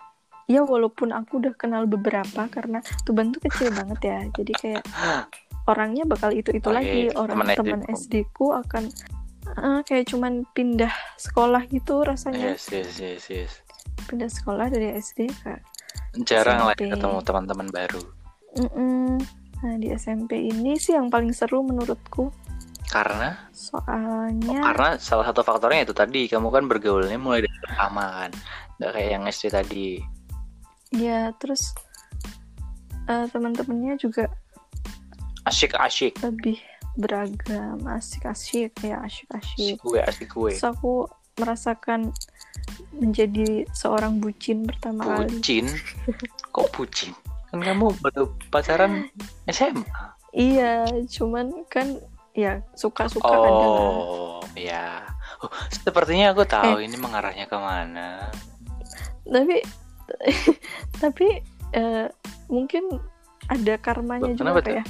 ya 0.47 0.63
walaupun 0.63 1.11
aku 1.11 1.43
udah 1.43 1.53
kenal 1.59 1.83
beberapa 1.85 2.47
karena 2.47 2.79
Tuban 3.03 3.35
tuh 3.35 3.43
kecil 3.43 3.75
banget 3.75 3.99
ya 4.07 4.19
jadi 4.31 4.53
kayak 4.55 4.83
orangnya 5.67 6.07
bakal 6.07 6.31
itu 6.31 6.55
itu 6.55 6.69
lagi 6.71 7.11
orang 7.11 7.51
teman. 7.51 7.83
SD 7.91 8.31
ku 8.31 8.55
akan 8.55 8.87
uh, 9.59 9.83
kayak 9.83 10.07
cuman 10.07 10.47
pindah 10.55 10.91
sekolah 11.19 11.67
gitu 11.67 12.07
rasanya 12.07 12.55
yes 12.55 12.71
yes 12.71 12.95
yes 12.95 13.23
yes. 13.27 13.51
pindah 14.07 14.31
sekolah 14.31 14.71
dari 14.71 14.95
SD 14.95 15.27
ke 15.43 15.59
Jarang 16.23 16.65
lah 16.65 16.73
SMP. 16.73 16.95
ketemu 16.97 17.17
teman-teman 17.21 17.67
baru. 17.69 18.01
Mm-mm. 18.57 19.21
nah 19.61 19.73
di 19.77 19.91
SMP 19.93 20.49
ini 20.49 20.79
sih 20.79 20.95
yang 20.95 21.11
paling 21.11 21.35
seru 21.35 21.61
menurutku 21.61 22.31
Karena 22.87 23.35
soalnya 23.51 24.63
karena 24.63 24.89
salah 24.97 25.27
satu 25.27 25.43
faktornya 25.43 25.83
itu 25.83 25.91
tadi 25.91 26.25
kamu 26.25 26.47
kan 26.47 26.63
bergaulnya 26.65 27.19
mulai 27.19 27.43
dari 27.43 27.59
pertama 27.61 28.03
kan. 28.23 28.31
Nggak 28.79 28.91
kayak 28.93 29.09
yang 29.11 29.23
SD 29.25 29.43
tadi. 29.49 29.89
ya 30.87 31.35
terus 31.35 31.75
uh, 33.05 33.27
teman-temannya 33.27 33.99
juga 33.99 34.31
Asyik-asyik. 35.43 36.15
lebih 36.23 36.59
beragam 36.95 37.75
asik-asik 37.85 38.71
ya 38.81 38.99
Asik 38.99 39.27
asik-asik 39.29 39.77
gue, 39.79 39.99
asik 40.01 40.27
gue. 40.31 40.51
terus 40.55 40.63
aku 40.63 41.05
merasakan 41.35 42.09
menjadi 42.91 43.67
seorang 43.71 44.17
bucin 44.17 44.65
pertama 44.65 45.03
kali 45.23 45.29
Bucin? 45.29 45.67
Kok 46.49 46.67
bucin? 46.73 47.11
Kan 47.47 47.59
kamu 47.61 47.93
baru 48.01 48.27
pacaran 48.47 49.07
SMA. 49.51 49.83
iya 50.31 50.83
cuman 51.07 51.67
kan 51.67 51.99
ya 52.37 52.61
suka-suka 52.71 53.25
ada 53.25 53.41
lah 53.41 53.49
Oh, 53.49 54.39
ya. 54.53 55.01
Oh, 55.37 55.49
sepertinya 55.75 56.31
aku 56.31 56.45
Eh. 56.45 56.49
tahu 56.49 56.77
ini 56.79 56.93
mengarahnya 56.95 57.45
ke 57.45 57.57
mana. 57.57 58.29
tapi 59.25 59.57
tapi 61.03 61.27
eh, 61.73 62.07
mungkin 62.47 62.87
ada 63.47 63.75
karmanya 63.77 64.23
Loh, 64.23 64.31
juga 64.31 64.41
kenapa 64.55 64.59
apa 64.61 64.71
ya 64.71 64.83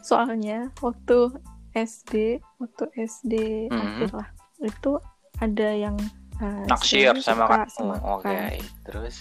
soalnya 0.00 0.58
waktu 0.78 1.32
SD 1.72 2.12
waktu 2.58 2.84
SD 2.98 3.34
Mhm. 3.68 3.78
akhir 3.80 4.10
lah 4.12 4.28
itu 4.60 4.92
ada 5.38 5.68
yang 5.70 5.96
eh, 6.36 6.64
Naksir 6.66 7.14
sama 7.18 7.46
suka 7.46 7.56
kamu. 7.64 7.94
aku 7.94 8.08
Oke, 8.20 8.28
kan. 8.28 8.60
terus 8.84 9.16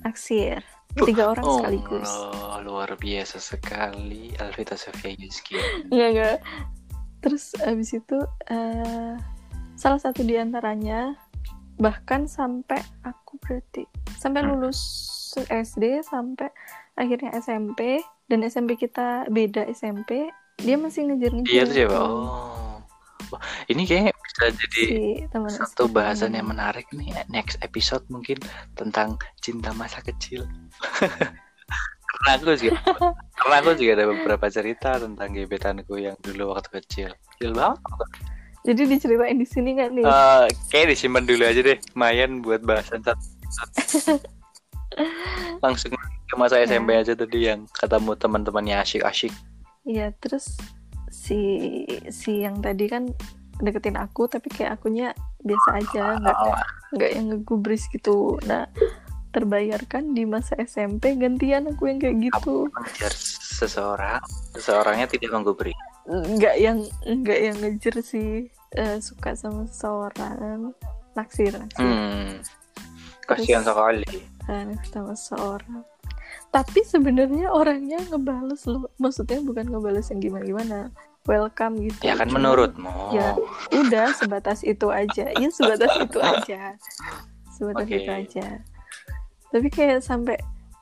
naksir 0.00 0.60
tiga 0.96 1.30
orang 1.30 1.44
sekaligus 1.46 2.10
Oh, 2.10 2.58
luar 2.60 2.94
biasa 2.94 3.38
sekali 3.38 4.34
Alvita 4.36 4.74
Sofia 4.74 5.14
Yuski. 5.14 5.56
Enggak, 5.88 6.08
enggak. 6.10 6.38
Terus 7.20 7.44
abis 7.60 7.90
itu 7.94 8.18
eh, 8.46 9.14
salah 9.74 10.00
satu 10.00 10.20
di 10.20 10.34
antaranya 10.34 11.14
bahkan 11.76 12.28
sampai 12.28 12.76
aku 13.02 13.40
berarti 13.40 13.88
sampai 14.14 14.44
Hmm. 14.44 14.52
lulus 14.52 14.80
SD 15.48 16.04
sampai 16.04 16.52
akhirnya 16.92 17.32
SMP 17.34 18.02
dan 18.26 18.44
SMP 18.44 18.76
kita 18.76 19.24
beda 19.26 19.64
SMP 19.70 20.28
dia 20.58 20.76
masih 20.76 21.08
ngejar-ngejar 21.08 21.48
Iya 21.48 21.62
tuh 21.64 21.72
siapa? 21.72 21.96
Oh. 21.96 22.76
Ini 23.64 23.82
kayak 23.86 24.12
bisa 24.30 24.46
jadi 24.54 24.82
si 25.26 25.58
satu 25.58 25.90
bahasan 25.90 26.38
yang 26.38 26.46
menarik 26.46 26.86
nih 26.94 27.10
next 27.26 27.58
episode 27.60 28.06
mungkin 28.06 28.38
tentang 28.78 29.18
cinta 29.42 29.74
masa 29.74 29.98
kecil. 30.00 30.46
karena 32.10 32.30
aku 32.36 32.52
juga 32.54 32.74
karena 33.38 33.54
aku 33.62 33.70
juga 33.78 33.92
ada 33.98 34.06
beberapa 34.10 34.46
cerita 34.50 34.98
tentang 34.98 35.30
gebetanku 35.34 35.94
yang 35.98 36.14
dulu 36.22 36.54
waktu 36.54 36.80
kecil. 36.82 37.08
Kecil 37.36 37.50
banget. 37.56 37.78
jadi 38.60 38.82
diceritain 38.92 39.40
di 39.40 39.48
sini 39.48 39.72
nggak 39.72 39.90
nih 39.96 40.04
Eh, 40.04 40.44
kayak 40.68 40.92
disimpan 40.92 41.24
dulu 41.24 41.42
aja 41.48 41.60
deh, 41.64 41.78
lumayan 41.96 42.44
buat 42.44 42.60
bahasan 42.60 43.00
satu. 43.00 44.20
Langsung 45.64 45.96
ke 45.96 46.34
masa 46.38 46.60
Ya. 46.60 46.68
SMP 46.68 46.94
aja 46.94 47.16
tadi 47.16 47.48
yang 47.48 47.64
ketemu 47.72 48.12
teman-temannya 48.14 48.76
asyik-asyik. 48.84 49.32
Iya 49.88 50.12
terus 50.20 50.60
si 51.08 51.38
si 52.12 52.44
yang 52.44 52.60
tadi 52.60 52.86
kan 52.86 53.10
deketin 53.62 53.96
aku 54.00 54.26
tapi 54.26 54.48
kayak 54.50 54.80
akunya 54.80 55.12
biasa 55.44 55.68
aja 55.80 56.04
nggak 56.20 56.36
nggak 56.96 57.10
yang 57.14 57.26
ngegubris 57.32 57.86
gitu. 57.92 58.36
Nah 58.44 58.66
terbayarkan 59.30 60.10
di 60.10 60.26
masa 60.26 60.58
SMP 60.58 61.14
gantian 61.14 61.70
aku 61.70 61.86
yang 61.86 62.02
kayak 62.02 62.18
gitu. 62.18 62.66
mengejar 62.74 63.12
seseorang, 63.60 64.22
seseorangnya 64.58 65.06
tidak 65.06 65.30
menggubri. 65.30 65.74
nggak 66.10 66.56
yang 66.58 66.82
nggak 67.06 67.38
yang 67.38 67.56
ngejer 67.62 67.94
sih 68.02 68.50
eh, 68.74 68.98
suka 68.98 69.38
sama 69.38 69.70
seseorang. 69.70 70.74
Naksir 71.14 71.54
naksir. 71.54 71.86
Hmm. 71.86 72.42
Kasihan 73.26 73.62
sekali. 73.62 74.06
eh, 74.50 74.74
sama 74.90 75.14
seseorang. 75.14 75.86
Tapi 76.50 76.82
sebenarnya 76.82 77.54
orangnya 77.54 78.02
ngebales 78.10 78.66
loh. 78.66 78.90
Maksudnya 78.98 79.38
bukan 79.46 79.70
ngebales 79.70 80.10
yang 80.10 80.18
gimana 80.18 80.44
gimana 80.46 80.78
welcome 81.24 81.80
gitu. 81.84 82.00
Ya 82.06 82.16
kan 82.16 82.28
Cuma- 82.28 82.40
menurutmu. 82.40 83.12
ya 83.12 83.36
udah 83.72 84.12
sebatas 84.16 84.64
itu 84.64 84.88
aja. 84.88 85.28
Ya 85.36 85.48
sebatas 85.52 85.92
itu 86.00 86.18
aja. 86.20 86.76
Sebatas 87.52 87.86
Oke. 87.86 87.96
itu 88.00 88.10
aja. 88.10 88.46
Tapi 89.50 89.68
kayak 89.68 90.00
sampai 90.00 90.38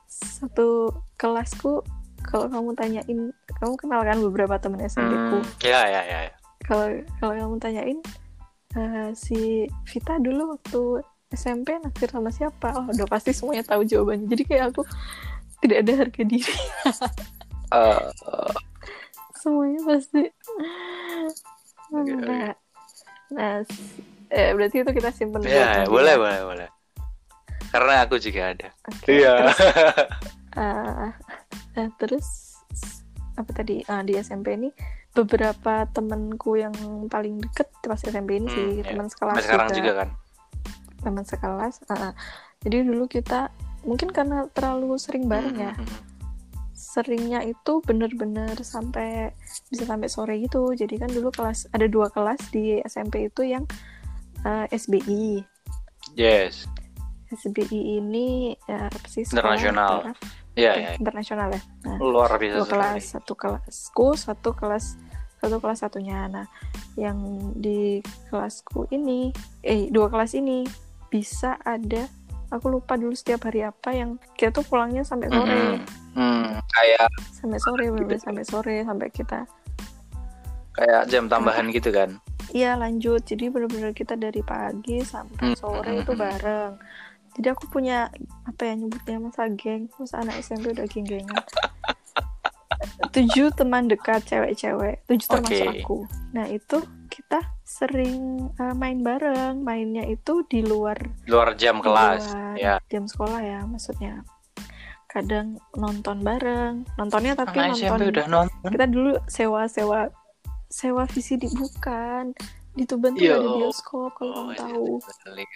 satu 0.07 0.91
kelasku 1.15 1.83
kalau 2.23 2.47
kamu 2.51 2.71
tanyain 2.75 3.19
kamu 3.59 3.73
kenal 3.79 4.01
kan 4.03 4.17
beberapa 4.19 4.55
teman 4.59 4.83
SMP 4.83 5.11
ku? 5.11 5.39
Hmm, 5.39 5.45
ya 5.63 5.81
ya 5.87 6.01
ya. 6.03 6.19
kalau 6.67 6.91
kalau 7.17 7.33
kamu 7.33 7.55
tanyain 7.57 7.99
eh, 8.75 9.09
si 9.15 9.65
Vita 9.87 10.19
dulu 10.19 10.53
waktu 10.55 10.81
SMP 11.29 11.77
naksir 11.79 12.09
sama 12.09 12.29
siapa? 12.29 12.73
Oh 12.75 12.85
udah 12.89 13.07
pasti 13.07 13.31
semuanya 13.31 13.63
tahu 13.65 13.85
jawabannya. 13.85 14.27
Jadi 14.29 14.43
kayak 14.45 14.73
aku 14.73 14.81
tidak 15.61 15.77
ada 15.85 15.93
harga 16.05 16.21
diri. 16.25 16.55
Eh, 17.69 18.01
semuanya 19.39 19.79
pasti 19.87 20.23
oke. 21.89 22.13
nah 22.19 22.51
nah 23.31 23.51
s- 23.61 23.97
eh, 24.29 24.51
berarti 24.53 24.83
itu 24.83 24.91
kita 24.91 25.09
simpen 25.09 25.41
ya, 25.41 25.85
boleh 25.85 26.15
boleh 26.15 26.39
boleh. 26.43 26.69
Karena 27.69 28.01
aku 28.01 28.17
juga 28.17 28.49
ada. 28.49 28.69
Oke, 28.89 29.21
Iya. 29.21 29.45
terus, 29.45 29.59
eh, 31.77 31.89
terus 32.01 32.27
apa 33.37 33.49
tadi 33.53 33.85
Ah, 33.85 34.01
di 34.01 34.17
SMP 34.17 34.57
ini 34.57 34.73
beberapa 35.09 35.85
temenku 35.87 36.57
yang 36.57 36.73
paling 37.07 37.37
deket 37.37 37.69
pas 37.81 37.97
SMP 37.97 38.37
ini 38.37 38.49
Hmm, 38.49 38.53
sih 38.53 38.67
iya. 38.75 38.89
teman 38.89 39.07
sekelas 39.07 39.35
Sampai 39.37 39.45
sekarang 39.45 39.67
juga, 39.69 39.77
juga 39.79 39.91
kan. 39.95 40.09
teman 40.99 41.25
sekelas 41.25 41.75
ah. 41.89 42.13
jadi 42.59 42.77
dulu 42.83 43.05
kita 43.05 43.53
mungkin 43.85 44.09
karena 44.09 44.49
terlalu 44.51 44.97
sering 44.97 45.29
bareng 45.29 45.55
ya 45.55 45.71
Hmm, 45.77 45.85
hmm, 45.85 45.93
hmm. 45.93 46.08
Seringnya 47.05 47.39
itu 47.47 47.79
bener-bener 47.87 48.53
sampai 48.59 49.31
bisa 49.71 49.87
sampai 49.87 50.11
sore 50.11 50.35
gitu 50.43 50.75
jadi 50.75 50.99
kan 50.99 51.09
dulu 51.09 51.31
kelas 51.31 51.71
ada 51.71 51.87
dua 51.87 52.11
kelas 52.11 52.39
di 52.51 52.83
SMP 52.83 53.31
itu 53.31 53.47
yang 53.47 53.63
eh, 54.43 54.65
SBI 54.75 55.43
Yes. 56.17 56.65
SBI 57.29 58.01
ini 58.01 58.57
ya, 58.65 58.89
apa 58.89 59.07
sih 59.07 59.21
Internasional. 59.21 60.11
Ya 60.57 60.73
eh, 60.75 60.81
ya. 60.83 60.91
internasional 60.99 61.49
ya 61.55 61.61
nah 61.87 61.95
Luar 62.01 62.35
biasa 62.35 62.57
dua 62.57 62.67
kelas 62.67 62.91
sekali. 62.99 63.13
satu 63.15 63.33
kelasku 63.37 64.07
satu 64.19 64.49
kelas 64.51 64.85
satu 65.39 65.55
kelas 65.63 65.79
satunya 65.79 66.27
nah 66.27 66.47
yang 66.99 67.15
di 67.55 68.03
kelasku 68.27 68.89
ini 68.91 69.31
eh 69.63 69.87
dua 69.87 70.11
kelas 70.11 70.35
ini 70.35 70.67
bisa 71.07 71.55
ada 71.63 72.11
aku 72.49 72.65
lupa 72.67 72.93
dulu 72.93 73.13
setiap 73.13 73.45
hari 73.45 73.61
apa 73.61 73.89
yang 73.91 74.17
kita 74.33 74.49
tuh 74.51 74.65
pulangnya 74.65 75.01
sampai 75.01 75.27
sore 75.27 75.53
Hmm, 75.53 75.77
hmm, 76.15 76.45
kayak 76.67 77.07
sampai 77.31 77.59
sore 77.59 77.85
bener 77.87 78.09
Gitu. 78.09 78.15
sampai 78.21 78.43
sore 78.43 78.75
sampai 78.81 79.07
kita 79.09 79.39
kayak 80.71 81.01
jam 81.07 81.27
tambahan 81.27 81.67
gitu 81.69 81.89
kan. 81.89 82.17
iya 82.49 82.73
lanjut 82.73 83.21
jadi 83.21 83.47
bener-bener 83.47 83.91
kita 83.91 84.15
dari 84.15 84.41
pagi 84.41 85.01
sampai 85.01 85.53
Hmm, 85.53 85.55
sore 85.55 85.91
hmm, 85.91 86.01
itu 86.01 86.11
hmm. 86.11 86.21
bareng 86.21 86.73
jadi 87.37 87.47
aku 87.53 87.69
punya 87.69 88.09
apa 88.43 88.61
ya 88.63 88.73
nyebutnya 88.75 89.17
masa 89.19 89.45
geng 89.51 89.85
masa 89.95 90.19
anak 90.19 90.41
SMP 90.41 90.73
udah 90.73 90.87
geng-gengan 90.87 91.29
tujuh 93.13 93.49
teman 93.53 93.85
dekat 93.85 94.25
cewek-cewek 94.25 95.01
tujuh 95.05 95.27
termasuk 95.27 95.61
Oke. 95.63 95.79
aku 95.79 95.97
nah 96.31 96.45
itu 96.45 96.77
kita 97.19 97.39
sering 97.61 98.47
uh, 98.55 98.71
main 98.73 99.03
bareng. 99.03 99.59
Mainnya 99.59 100.07
itu 100.07 100.47
di 100.47 100.63
luar 100.63 100.95
Luar 101.27 101.51
jam 101.53 101.77
di 101.77 101.83
kelas. 101.83 102.31
luar 102.31 102.55
Ya. 102.55 102.75
jam 102.87 103.03
sekolah 103.05 103.39
ya 103.39 103.59
maksudnya. 103.63 104.23
Kadang 105.05 105.59
nonton 105.73 106.23
bareng. 106.23 106.87
Nontonnya 106.95 107.35
tapi 107.35 107.59
Anak 107.59 107.75
SMP 107.75 107.91
nonton 107.91 108.11
udah 108.15 108.25
nonton. 108.27 108.69
kita 108.71 108.85
dulu 108.85 109.11
sewa 109.27 109.67
sewa 109.67 110.07
sewa 110.65 111.03
VCD 111.03 111.51
bukan. 111.51 112.31
Di 112.69 112.85
Tuban 112.85 113.11
tuh 113.11 113.25
ada 113.25 113.41
bioskop 113.41 114.13
kalau 114.15 114.31
Oh, 114.31 114.35
kamu 114.39 114.51
iya, 114.53 114.61
tahu. 114.61 114.85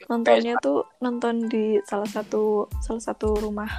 nontonnya 0.10 0.54
tuh 0.60 0.80
nonton 1.00 1.48
di 1.48 1.80
salah 1.86 2.10
satu 2.10 2.68
salah 2.82 3.00
satu 3.00 3.40
rumah 3.40 3.70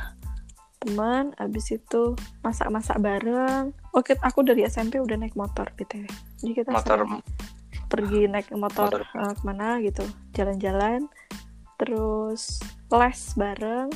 teman. 0.78 1.34
Abis 1.36 1.74
itu 1.74 2.14
masak-masak 2.40 2.96
bareng. 2.98 3.74
Oke 3.92 4.16
aku 4.18 4.40
dari 4.40 4.64
SMP 4.64 4.96
udah 4.96 5.18
naik 5.18 5.34
motor 5.34 5.68
btw 5.74 6.06
jadi 6.38 6.52
kita 6.54 6.70
motor 6.70 7.02
sering 7.04 7.20
pergi 7.86 8.26
naik 8.30 8.50
motor, 8.56 8.90
Motor. 8.90 9.02
eh, 9.04 9.34
ke 9.34 9.42
mana 9.44 9.78
gitu 9.80 10.04
jalan-jalan 10.34 11.06
terus 11.78 12.62
les 12.90 13.20
bareng 13.34 13.90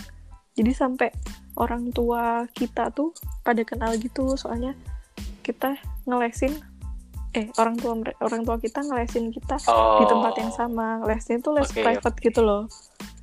jadi 0.59 0.73
sampai 0.75 1.09
orang 1.59 1.91
tua 1.95 2.47
kita 2.51 2.91
tuh 2.91 3.15
pada 3.47 3.63
kenal 3.63 3.95
gitu 3.99 4.35
soalnya 4.35 4.75
kita 5.47 5.79
ngelesin 6.05 6.55
eh 7.37 7.53
orang 7.61 7.77
tua 7.77 7.93
orang 8.25 8.43
tua 8.43 8.57
kita 8.57 8.81
ngelesin 8.83 9.31
kita 9.31 9.61
oh. 9.69 10.01
di 10.01 10.05
tempat 10.09 10.35
yang 10.41 10.53
sama 10.53 11.05
lesnya 11.05 11.39
tuh 11.45 11.61
les 11.61 11.69
Oke, 11.69 11.85
private 11.85 12.17
gitu 12.25 12.41
loh 12.41 12.65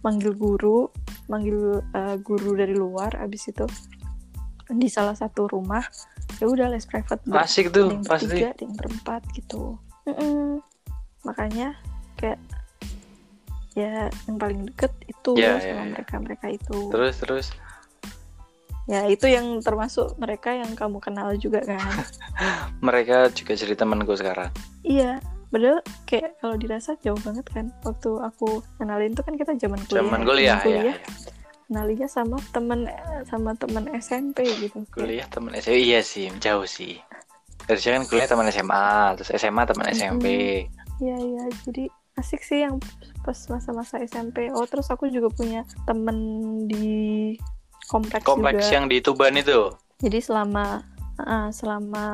manggil 0.06 0.32
guru 0.38 0.88
manggil 1.26 1.82
eh, 1.82 2.16
guru 2.22 2.54
dari 2.54 2.78
luar 2.78 3.18
abis 3.18 3.50
itu 3.50 3.66
di 4.70 4.90
salah 4.90 5.14
satu 5.18 5.50
rumah 5.50 5.82
ya 6.42 6.46
udah 6.50 6.70
les 6.70 6.86
private 6.86 7.22
Asik 7.34 7.70
ada 7.70 7.74
tuh 7.74 7.88
yang 7.94 8.06
pasti. 8.06 8.26
bertiga 8.30 8.48
ada 8.54 8.62
yang 8.66 8.76
berempat 8.78 9.22
gitu 9.34 9.78
Mm-mm. 10.06 10.62
makanya 11.22 11.74
kayak 12.16 12.38
ya 13.76 14.08
yang 14.26 14.38
paling 14.40 14.70
deket 14.70 14.94
itu 15.04 15.32
Ya, 15.36 15.60
sama 15.60 15.84
ya. 15.84 15.92
mereka 15.92 16.16
mereka 16.22 16.46
itu 16.48 16.78
Terus 16.90 17.16
terus 17.20 17.48
ya 18.86 19.10
itu 19.10 19.26
yang 19.26 19.60
termasuk 19.60 20.14
mereka 20.16 20.54
yang 20.54 20.70
kamu 20.78 21.02
kenal 21.02 21.34
juga 21.36 21.66
kan 21.66 21.82
mereka 22.86 23.34
juga 23.34 23.58
jadi 23.58 23.74
temanku 23.74 24.14
sekarang. 24.14 24.54
iya 24.86 25.18
padahal 25.50 25.82
kayak 26.06 26.38
kalau 26.38 26.54
dirasa 26.54 26.94
jauh 27.02 27.18
banget 27.26 27.46
kan 27.50 27.74
waktu 27.82 28.12
aku 28.22 28.62
kenalin 28.78 29.18
tuh 29.18 29.26
kan 29.26 29.34
kita 29.34 29.58
zaman 29.58 29.82
kuliah 29.90 30.06
Zaman 30.06 30.20
ya. 30.22 30.26
kuliah, 30.28 30.60
ya, 30.62 30.82
ya. 30.86 30.94
kenalinya 31.66 32.06
sama 32.06 32.38
temen 32.54 32.86
sama 33.26 33.58
temen 33.58 33.90
SMP 33.98 34.46
gitu 34.62 34.86
Kuliah 34.94 35.26
teman 35.34 35.58
SMA 35.58 35.82
iya 35.82 36.00
sih, 36.06 36.30
jauh 36.38 36.70
sih. 36.70 37.02
Terusnya 37.66 37.92
kan 37.96 38.04
kuliah 38.06 38.28
teman 38.28 38.48
SMA, 38.48 38.86
terus 39.16 39.30
SMA 39.34 39.64
teman 39.64 39.86
SMP. 39.90 40.26
Iya 40.96 41.18
iya 41.18 41.44
jadi 41.64 41.84
asik 42.16 42.40
sih 42.40 42.62
yang 42.62 42.80
pas 43.22 43.36
masa-masa 43.48 44.00
SMP. 44.00 44.48
Oh 44.50 44.64
terus 44.64 44.88
aku 44.88 45.08
juga 45.08 45.28
punya 45.30 45.66
temen 45.84 46.18
di 46.66 47.34
kompleks, 47.86 48.24
Kompleks 48.24 48.64
juga. 48.64 48.74
yang 48.74 48.86
di 48.86 48.98
Tuban 49.00 49.34
itu. 49.34 49.74
Jadi 49.98 50.20
selama 50.20 50.80
ah, 51.18 51.50
selama 51.50 52.06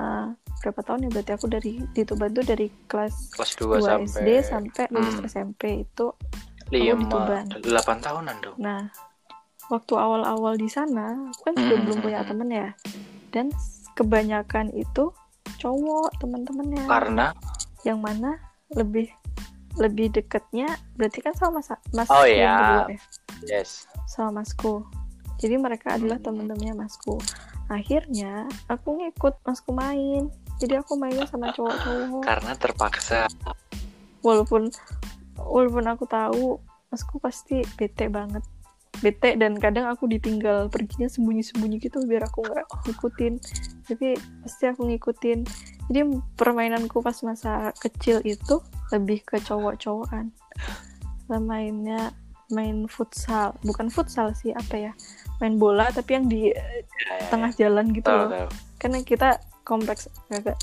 berapa 0.57 0.79
tahun 0.79 1.05
ya 1.05 1.09
berarti 1.11 1.31
aku 1.33 1.47
dari 1.47 1.71
di 1.89 2.01
Tuban 2.01 2.29
tuh 2.29 2.43
dari 2.43 2.69
kelas 2.85 3.33
Kelas 3.33 3.51
2 3.55 3.65
2 3.75 3.81
sampai 3.81 4.05
SD 4.07 4.27
sampai 4.43 4.83
lulus 4.89 5.15
Hmm. 5.15 5.27
SMP 5.27 5.61
itu. 5.83 6.07
lima 6.71 6.95
di 6.95 7.05
Tuban. 7.05 7.45
delapan 7.59 7.97
tahunan 7.99 8.35
dong. 8.39 8.55
Nah 8.57 8.87
waktu 9.67 9.93
awal-awal 9.93 10.55
di 10.55 10.67
sana 10.67 11.15
aku 11.27 11.41
kan 11.43 11.53
juga 11.53 11.73
Hmm, 11.73 11.83
belum 11.83 11.97
hmm, 11.97 12.05
punya 12.05 12.19
hmm. 12.19 12.29
temen 12.29 12.49
ya 12.49 12.69
dan 13.29 13.45
kebanyakan 13.93 14.67
itu 14.71 15.11
cowok 15.61 16.09
teman-temannya. 16.17 16.85
Karena? 16.89 17.27
Yang 17.85 17.99
mana? 18.01 18.31
Lebih 18.73 19.07
lebih 19.79 20.11
deketnya 20.11 20.67
berarti 20.99 21.23
kan 21.23 21.31
sama 21.37 21.63
mas 21.63 21.71
mas 21.95 22.09
Oh, 22.11 22.27
iya. 22.27 22.83
ya? 22.91 22.99
Yes. 23.47 23.87
Sama 24.09 24.43
masku 24.43 24.83
jadi 25.41 25.57
mereka 25.57 25.97
adalah 25.97 26.21
Hmm. 26.21 26.27
teman-temannya 26.29 26.85
masku 26.85 27.17
akhirnya 27.71 28.45
aku 28.67 28.99
ngikut 28.99 29.39
masku 29.47 29.71
main. 29.71 30.27
Jadi 30.61 30.77
aku 30.77 30.93
mainnya 30.99 31.25
sama 31.25 31.49
cowok-cowok. 31.55 32.21
Karena 32.21 32.51
terpaksa. 32.53 33.25
Walaupun 34.21 34.69
walaupun 35.39 35.85
aku 35.89 36.05
tahu 36.05 36.61
masku 36.93 37.17
pasti 37.17 37.65
bete 37.79 38.11
banget 38.11 38.45
bete 39.01 39.35
dan 39.35 39.57
kadang 39.57 39.89
aku 39.89 40.05
ditinggal 40.05 40.69
perginya 40.69 41.09
sembunyi-sembunyi 41.09 41.77
gitu 41.81 42.05
biar 42.05 42.29
aku 42.29 42.45
nggak 42.45 42.65
ngikutin. 42.87 43.33
Tapi 43.89 44.07
pasti 44.45 44.63
aku 44.69 44.87
ngikutin. 44.87 45.39
Jadi 45.91 45.99
permainanku 46.37 47.01
pas 47.01 47.17
masa 47.25 47.73
kecil 47.81 48.21
itu 48.23 48.61
lebih 48.93 49.25
ke 49.25 49.41
cowok-cowokan. 49.41 50.29
Mainnya 51.27 52.13
main 52.53 52.85
futsal. 52.85 53.57
Bukan 53.65 53.89
futsal 53.89 54.31
sih 54.37 54.53
apa 54.53 54.77
ya? 54.77 54.93
Main 55.41 55.57
bola 55.57 55.89
tapi 55.89 56.21
yang 56.21 56.25
di 56.29 56.53
eh, 56.53 56.85
tengah 57.33 57.51
jalan 57.57 57.89
gitu 57.91 58.07
loh. 58.07 58.47
karena 58.81 58.97
kita 59.05 59.37
kompleks 59.61 60.09
agak 60.33 60.57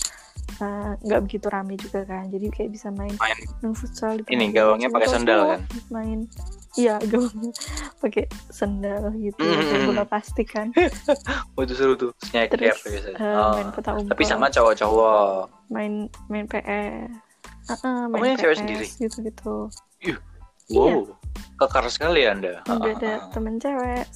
nggak 0.98 1.20
begitu 1.22 1.46
rame 1.46 1.74
juga 1.74 2.02
kan. 2.02 2.26
Jadi 2.26 2.46
kayak 2.48 2.70
bisa 2.72 2.90
main 2.90 3.14
main 3.14 3.38
main 3.60 3.72
futsal 3.72 4.18
di 4.18 4.26
Ini, 4.28 4.50
gawangnya 4.50 4.88
pakai 4.88 5.08
sendal 5.08 5.40
kan? 5.46 5.60
main 5.88 6.18
iya 6.74 6.98
gawangnya 7.10 7.52
pakai 7.98 8.24
sendal 8.48 9.14
gitu 9.14 9.38
Mm, 9.38 9.54
kayak 9.56 9.80
mm, 9.80 9.88
bola 9.88 10.04
plastik 10.04 10.48
kan. 10.50 10.68
Oh 11.54 11.62
itu 11.62 11.74
seru 11.74 11.94
tuh 11.94 12.10
snack 12.20 12.50
terus 12.50 12.74
biasanya 12.80 13.14
eh, 13.14 13.34
Oh. 13.34 13.54
main 13.56 13.68
peta 13.70 13.90
umpet 13.92 14.10
tapi 14.10 14.22
sama 14.24 14.46
cowok-cowok. 14.48 15.50
Main 15.68 15.92
main 16.26 16.46
PS 16.46 17.10
Ah, 17.68 17.76
ah, 17.84 18.02
main 18.08 18.32
cewek 18.34 18.56
PS, 18.56 18.58
sendiri? 18.58 18.86
gitu 18.96 19.16
gitu 19.20 19.54
wow 20.70 21.04
kekar 21.56 21.84
sekali 21.86 22.24
anda. 22.24 22.62
Udah 22.64 22.78
Ah, 22.84 22.92
ada 22.92 23.08
ah, 23.08 23.16
ah. 23.16 23.30
temen 23.30 23.58
cewek. 23.58 24.06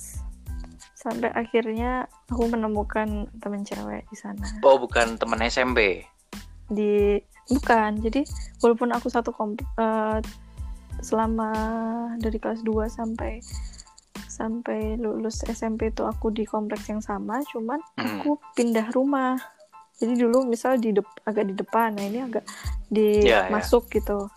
Sampai 0.95 1.31
akhirnya 1.31 2.07
aku 2.29 2.47
menemukan 2.47 3.09
temen 3.43 3.63
cewek 3.63 4.07
di 4.07 4.15
sana. 4.15 4.47
Oh 4.63 4.79
bukan 4.79 5.19
teman 5.19 5.43
SMP 5.43 6.07
di 6.73 7.21
bukan 7.49 8.01
jadi 8.01 8.25
walaupun 8.59 8.91
aku 8.91 9.07
satu 9.07 9.31
komp 9.31 9.61
eh, 9.61 10.19
selama 10.99 11.51
dari 12.17 12.37
kelas 12.37 12.63
2 12.63 12.73
sampai 12.89 13.43
sampai 14.25 14.97
lulus 14.97 15.45
SMP 15.45 15.89
itu 15.89 16.03
aku 16.03 16.31
di 16.31 16.45
kompleks 16.45 16.89
yang 16.89 17.01
sama 17.01 17.45
cuman 17.47 17.79
Hmm. 17.95 18.19
aku 18.19 18.37
pindah 18.53 18.89
rumah 18.91 19.37
jadi 19.95 20.17
dulu 20.19 20.45
misal 20.45 20.77
di 20.77 20.91
agak 21.23 21.45
di 21.45 21.55
depan 21.55 21.93
nah 21.93 22.03
ini 22.03 22.23
agak 22.23 22.45
di 22.87 23.23
Ya, 23.23 23.47
ya. 23.47 23.51
masuk 23.51 23.87
gitu 23.89 24.33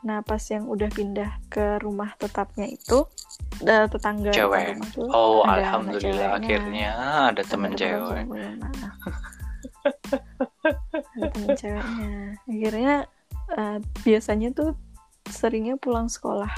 nah 0.00 0.20
pas 0.20 0.38
yang 0.44 0.64
udah 0.64 0.86
pindah 0.86 1.40
ke 1.48 1.80
rumah 1.80 2.12
tetapnya 2.14 2.68
itu 2.68 3.08
da- 3.58 3.88
tetangga 3.88 4.30
Cewek. 4.30 4.76
rumah 4.76 4.88
tuh 4.92 5.08
oh 5.08 5.40
ada 5.42 5.64
alhamdulillah 5.64 6.30
akhirnya 6.36 6.90
ada 7.32 7.42
teman 7.42 7.72
Ada 7.72 7.80
cewek 7.80 8.22
temen 8.22 8.60
ada 9.84 11.28
temen 11.32 11.50
ceweknya. 11.56 12.12
Akhirnya 12.48 12.94
eh, 13.54 13.78
biasanya 14.02 14.48
tuh 14.56 14.70
seringnya 15.28 15.76
pulang 15.76 16.08
sekolah. 16.08 16.50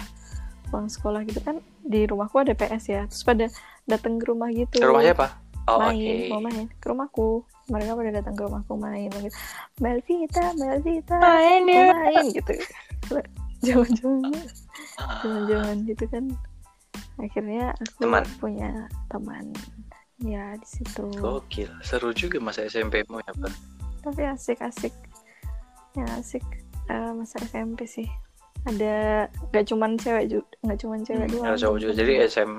Pulang 0.70 0.90
sekolah 0.90 1.22
gitu 1.26 1.38
kan 1.42 1.62
di 1.82 2.06
rumahku 2.06 2.42
ada 2.42 2.54
PS 2.54 2.84
ya. 2.90 3.02
Terus 3.10 3.22
pada 3.26 3.46
datang 3.86 4.18
ke 4.18 4.24
rumah 4.30 4.50
gitu. 4.50 4.78
Ke 4.78 4.86
rumah 4.86 5.02
siapa 5.02 5.46
oh 5.66 5.78
oke. 5.82 5.90
main 5.90 6.30
mau 6.30 6.40
main. 6.42 6.66
Ke 6.78 6.86
rumahku. 6.90 7.42
Mereka 7.66 7.92
pada 7.98 8.10
datang 8.22 8.34
ke 8.38 8.42
rumahku 8.46 8.72
main. 8.78 9.10
Gitu 9.10 9.34
Melvita 9.82 10.44
Melvita 10.54 11.16
main 11.18 11.62
mau 11.66 11.82
main 11.92 12.24
gitu. 12.30 12.54
Jangan-jangan 13.66 14.34
Ah, 14.96 15.20
jangan-jangan 15.20 15.76
gitu 15.84 16.04
kan. 16.08 16.24
Akhirnya 17.20 17.72
aku 17.76 18.00
Teman. 18.08 18.24
punya 18.40 18.70
teman 19.08 19.52
ya 20.18 20.56
di 20.56 20.66
situ. 20.66 21.04
Gokil 21.14 21.68
seru 21.80 22.10
juga 22.10 22.38
masa 22.38 22.64
SMP 22.64 23.04
mu 23.06 23.20
ya 23.20 23.32
Pak? 23.32 23.52
tapi 24.00 24.22
asik-asik 24.22 24.94
ya 25.92 26.06
asik 26.14 26.44
eh, 26.86 27.10
masa 27.12 27.42
SMP 27.42 27.84
sih. 27.84 28.06
Ada 28.62 29.26
nggak 29.50 29.64
cuman 29.66 29.94
cewek 29.94 30.26
juga 30.26 30.46
nggak 30.62 30.78
cuman 30.78 30.98
cewek 31.02 31.26
Hmm, 31.26 31.34
doang 31.34 31.46
ada 31.48 31.58
cowok 31.58 31.78
juga. 31.78 31.92
Jadi 31.96 32.12
SM, 32.24 32.50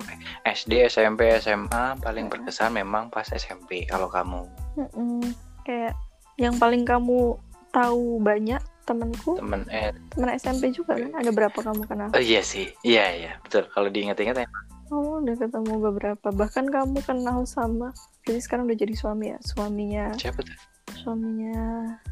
SD, 0.45 0.71
SMP, 0.87 1.21
SMA 1.37 1.83
paling 1.99 2.27
Iya. 2.27 2.31
berkesan 2.31 2.71
memang 2.73 3.07
pas 3.07 3.27
SMP 3.27 3.83
kalau 3.85 4.07
kamu. 4.07 4.43
Mm-mm. 4.77 5.23
kayak 5.63 5.95
yang 6.37 6.55
paling 6.55 6.87
kamu 6.87 7.35
tahu 7.69 8.19
banyak 8.19 8.59
temanku 8.83 9.35
temen 9.35 9.67
eh 9.67 9.91
teman 10.11 10.31
SMP 10.33 10.71
juga 10.71 10.95
kan? 10.95 11.11
Ada 11.11 11.31
berapa 11.31 11.59
kamu 11.59 11.83
kenal? 11.83 12.07
Oh 12.11 12.23
iya 12.23 12.39
sih. 12.39 12.71
Iya 12.83 13.05
iya. 13.13 13.31
Betul. 13.43 13.67
Kalau 13.67 13.87
diingat-ingat 13.87 14.35
ya 14.37 14.47
kamu 14.87 15.27
udah 15.27 15.35
ketemu 15.35 15.73
beberapa 15.83 16.27
bahkan 16.31 16.65
kamu 16.67 17.03
kenal 17.03 17.43
sama 17.43 17.91
jadi 18.23 18.39
sekarang 18.39 18.67
udah 18.67 18.79
jadi 18.79 18.95
suami 18.95 19.25
ya 19.35 19.39
suaminya. 19.43 20.05
Siapa 20.15 20.39
tuh? 20.43 20.57
Suaminya? 20.95 21.59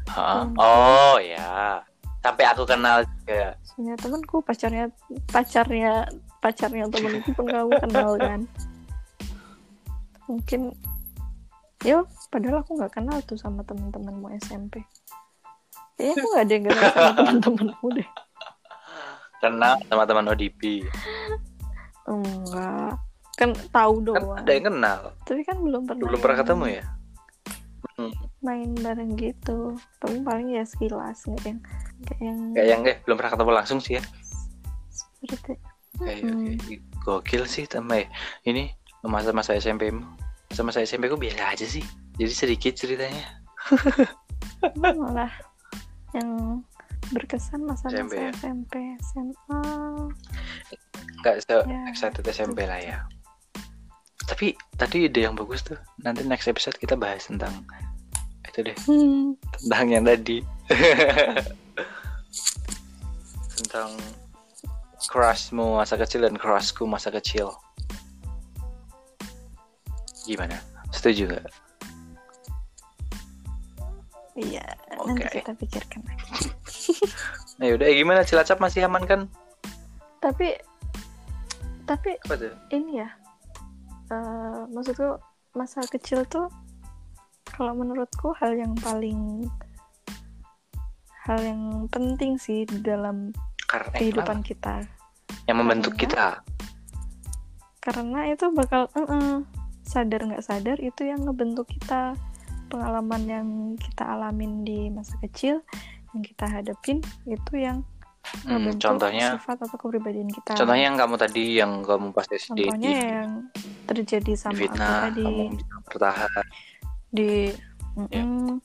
Temenku. 0.08 0.60
oh 0.60 1.16
ya 1.20 1.80
sampai 2.20 2.44
aku 2.48 2.62
kenal 2.68 3.04
juga. 3.04 3.56
Suaminya 3.64 3.96
temanku 3.96 4.36
pacarnya 4.44 4.84
pacarnya 5.32 6.08
pacarnya 6.40 6.84
temanku 6.92 7.30
pun 7.32 7.46
kamu 7.48 7.70
kenal 7.80 8.10
kan? 8.28 8.40
Mungkin 10.28 10.60
yo 11.84 12.04
padahal 12.32 12.64
aku 12.64 12.76
nggak 12.76 12.94
kenal 12.96 13.18
tuh 13.24 13.38
sama 13.38 13.62
teman-temanmu 13.62 14.32
SMP 14.42 14.82
kayaknya 15.96 16.12
aku 16.16 16.26
nggak 16.28 16.44
ada 16.44 16.52
yang 16.52 16.64
kenal 16.64 16.84
sama 16.92 17.12
teman-temanmu 17.20 17.86
deh. 17.96 18.08
Kenal 19.36 19.74
sama 19.88 20.02
teman 20.08 20.26
ODP 20.32 20.60
enggak. 22.08 22.94
Kan 23.36 23.50
tahu 23.68 23.94
kan 24.00 24.06
doang. 24.06 24.38
ada 24.40 24.50
yang 24.50 24.66
kenal. 24.70 25.00
Tapi 25.26 25.40
kan 25.44 25.56
belum 25.60 25.82
pernah 25.84 26.04
belum 26.08 26.20
pernah 26.22 26.36
yang 26.36 26.44
ketemu 26.46 26.66
ya? 26.70 26.84
Main 28.40 28.70
bareng 28.78 29.12
gitu. 29.16 29.58
Tapi 29.98 30.16
paling 30.22 30.48
ya 30.54 30.62
sekilas 30.62 31.26
nggak 31.26 31.44
yang 31.44 31.58
kayak 32.06 32.20
yang 32.20 32.38
kayak 32.54 32.68
yang 32.68 32.80
eh 32.84 32.96
belum 33.04 33.16
pernah 33.16 33.32
ketemu 33.34 33.52
langsung 33.52 33.78
sih 33.80 33.98
ya? 33.98 34.02
Seperti 34.88 35.36
kayak 35.44 35.60
Hmm. 35.96 36.60
kayak 36.60 36.80
gokil 37.00 37.48
sih 37.48 37.64
temen 37.64 38.04
ini 38.44 38.68
masa-masa 39.00 39.56
SMP 39.56 39.88
mu. 39.88 40.04
Masa-masa 40.52 40.84
SMP 40.84 41.08
ku 41.08 41.16
biasa 41.16 41.56
aja 41.56 41.66
sih. 41.66 41.80
Jadi 42.16 42.32
sedikit 42.32 42.72
ceritanya. 42.76 43.24
Malah 44.80 45.32
yang 46.12 46.60
berkesan 47.14 47.62
masa-masa 47.62 48.02
SMP 48.02 48.14
ya? 48.18 48.30
SMP 48.34 48.72
SMA 49.02 49.62
nggak 51.22 51.36
se 51.42 51.56
Ya, 51.66 51.80
excited 51.90 52.24
SMP 52.26 52.66
lah 52.66 52.78
ya. 52.78 52.98
Tapi 54.26 54.54
tadi 54.78 55.06
ide 55.06 55.26
yang 55.26 55.34
bagus 55.38 55.62
tuh 55.62 55.78
nanti 56.02 56.26
next 56.26 56.46
episode 56.50 56.74
kita 56.78 56.98
bahas 56.98 57.26
tentang 57.26 57.52
itu 58.46 58.72
deh. 58.72 58.76
Hmm, 58.86 59.34
tentang 59.62 59.86
yang 59.92 60.04
tadi. 60.06 60.40
Tentang 63.56 63.96
crushmu 65.08 65.80
masa 65.80 65.96
kecil 65.96 66.24
dan 66.24 66.36
crushku 66.36 66.84
masa 66.84 67.08
kecil. 67.12 67.52
Gimana? 70.24 70.60
Setuju 70.92 71.30
nggak? 71.30 71.46
Iya 74.36 74.66
Oke. 75.00 75.16
nanti 75.16 75.40
kita 75.40 75.52
pikirkan 75.56 76.00
lagi 76.04 76.25
nah 77.58 77.64
yaudah 77.68 77.88
gimana? 77.92 78.20
Cilacap 78.26 78.60
masih 78.60 78.84
aman 78.86 79.04
kan? 79.04 79.20
Tapi 80.20 80.56
tapi 81.86 82.18
apa 82.18 82.34
tuh? 82.34 82.54
ini 82.74 82.98
ya 82.98 83.08
eh, 84.10 84.60
maksudku 84.74 85.22
masa 85.54 85.86
kecil 85.86 86.26
tuh 86.26 86.50
kalau 87.54 87.72
menurutku 87.78 88.34
hal 88.36 88.52
yang 88.58 88.74
paling 88.82 89.46
hal 91.24 91.38
yang 91.42 91.86
penting 91.90 92.36
sih 92.36 92.66
di 92.66 92.82
dalam 92.82 93.30
karena 93.66 93.88
eh, 93.94 93.98
kehidupan 93.98 94.42
kenapa? 94.42 94.48
kita. 94.50 94.74
Yang 95.46 95.56
membentuk 95.62 95.92
Karena- 95.94 96.02
kita? 96.02 96.26
Karena 97.82 98.20
itu 98.30 98.46
bakal 98.50 98.82
eh-eh, 98.94 99.34
sadar 99.86 100.20
nggak 100.26 100.44
sadar 100.44 100.78
itu 100.82 101.02
yang 101.06 101.22
ngebentuk 101.22 101.70
kita. 101.70 102.18
Pengalaman 102.66 103.22
yang 103.30 103.48
kita 103.78 104.02
alamin 104.02 104.66
di 104.66 104.90
masa 104.90 105.14
kecil 105.22 105.62
yang 106.16 106.24
kita 106.24 106.46
hadapin 106.48 106.98
itu 107.28 107.52
yang 107.60 107.84
Hmm, 108.42 108.74
contohnya 108.82 109.38
sifat 109.38 109.70
atau 109.70 109.78
kepribadian 109.78 110.26
kita. 110.26 110.58
contohnya 110.58 110.90
yang 110.90 110.98
kamu 110.98 111.14
tadi 111.14 111.44
yang 111.62 111.72
kamu 111.86 112.10
pas 112.10 112.26
SD 112.26 112.58
contohnya 112.66 112.90
di, 112.90 112.94
yang 112.98 113.30
terjadi 113.86 114.32
di 114.34 114.34
sama 114.34 114.50
aku 114.66 114.66
fitnah 114.66 114.98
tadi. 115.06 115.22
kamu 115.22 115.42
bisa 115.54 115.74
bertahan. 115.86 116.44
Di 117.14 117.30
mm-mm, 117.94 118.58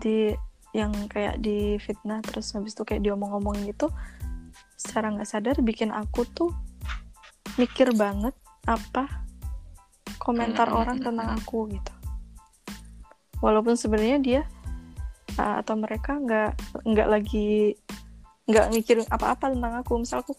di 0.00 0.32
yang 0.72 0.92
kayak 1.12 1.44
di 1.44 1.76
fitnah 1.76 2.24
terus 2.24 2.56
habis 2.56 2.72
itu 2.72 2.88
kayak 2.88 3.04
diomong-omongin 3.04 3.68
gitu 3.68 3.92
secara 4.80 5.12
nggak 5.12 5.28
sadar 5.28 5.56
bikin 5.60 5.92
aku 5.92 6.24
tuh 6.32 6.48
mikir 7.60 7.92
banget 7.92 8.32
apa 8.64 9.28
komentar 10.16 10.72
Mm, 10.72 10.72
mm, 10.72 10.80
orang 10.80 10.96
mm, 10.98 11.04
tentang 11.04 11.28
mm. 11.28 11.36
aku 11.36 11.58
gitu. 11.68 11.92
Walaupun 13.44 13.76
sebenarnya 13.76 14.18
dia 14.24 14.42
uh, 15.38 15.60
atau 15.60 15.74
mereka 15.78 16.18
nggak 16.18 16.82
nggak 16.84 17.08
lagi 17.08 17.76
nggak 18.48 18.66
mikir 18.74 18.96
apa-apa 19.08 19.52
tentang 19.54 19.74
aku. 19.80 20.02
Misal 20.02 20.24
aku 20.26 20.34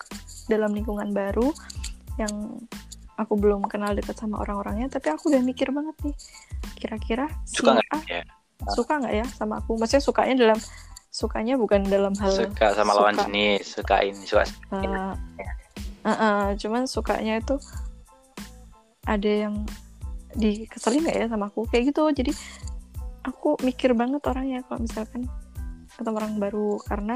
dalam 0.51 0.75
lingkungan 0.75 1.09
baru 1.15 1.49
yang 2.19 2.61
aku 3.17 3.33
belum 3.37 3.65
kenal 3.69 3.93
dekat 3.93 4.17
sama 4.17 4.41
orang-orangnya 4.41 4.89
tapi 4.89 5.13
aku 5.13 5.29
udah 5.29 5.41
mikir 5.45 5.69
banget 5.69 5.93
nih 6.01 6.15
kira-kira 6.77 7.29
si 7.45 7.61
suka 7.61 7.77
nggak 7.77 7.89
A 7.93 7.99
ya? 8.09 8.23
suka 8.73 8.93
nggak 9.01 9.13
ya 9.13 9.25
sama 9.37 9.53
aku? 9.61 9.71
Maksudnya 9.77 10.03
sukanya 10.03 10.35
dalam 10.35 10.59
sukanya 11.13 11.53
bukan 11.61 11.85
dalam 11.85 12.13
hal 12.17 12.33
suka 12.33 12.73
sama 12.73 12.97
lawan 12.97 13.13
suka. 13.13 13.23
jenis 13.29 13.63
suka 13.69 13.95
ini 14.01 14.23
suka 14.25 14.43
Uh, 14.73 15.13
uh, 16.03 16.11
uh, 16.11 16.43
cuman 16.59 16.83
sukanya 16.83 17.39
itu 17.39 17.55
ada 19.07 19.31
yang 19.47 19.63
dikeselin 20.35 21.05
nggak 21.05 21.17
ya 21.23 21.25
sama 21.29 21.47
aku? 21.47 21.63
Kayak 21.69 21.93
gitu. 21.93 22.03
Jadi 22.11 22.31
aku 23.24 23.57
mikir 23.63 23.95
banget 23.95 24.21
orangnya 24.28 24.61
kalau 24.67 24.84
misalkan 24.84 25.28
ketemu 25.95 26.15
orang 26.19 26.36
baru. 26.39 26.80
Karena 26.84 27.15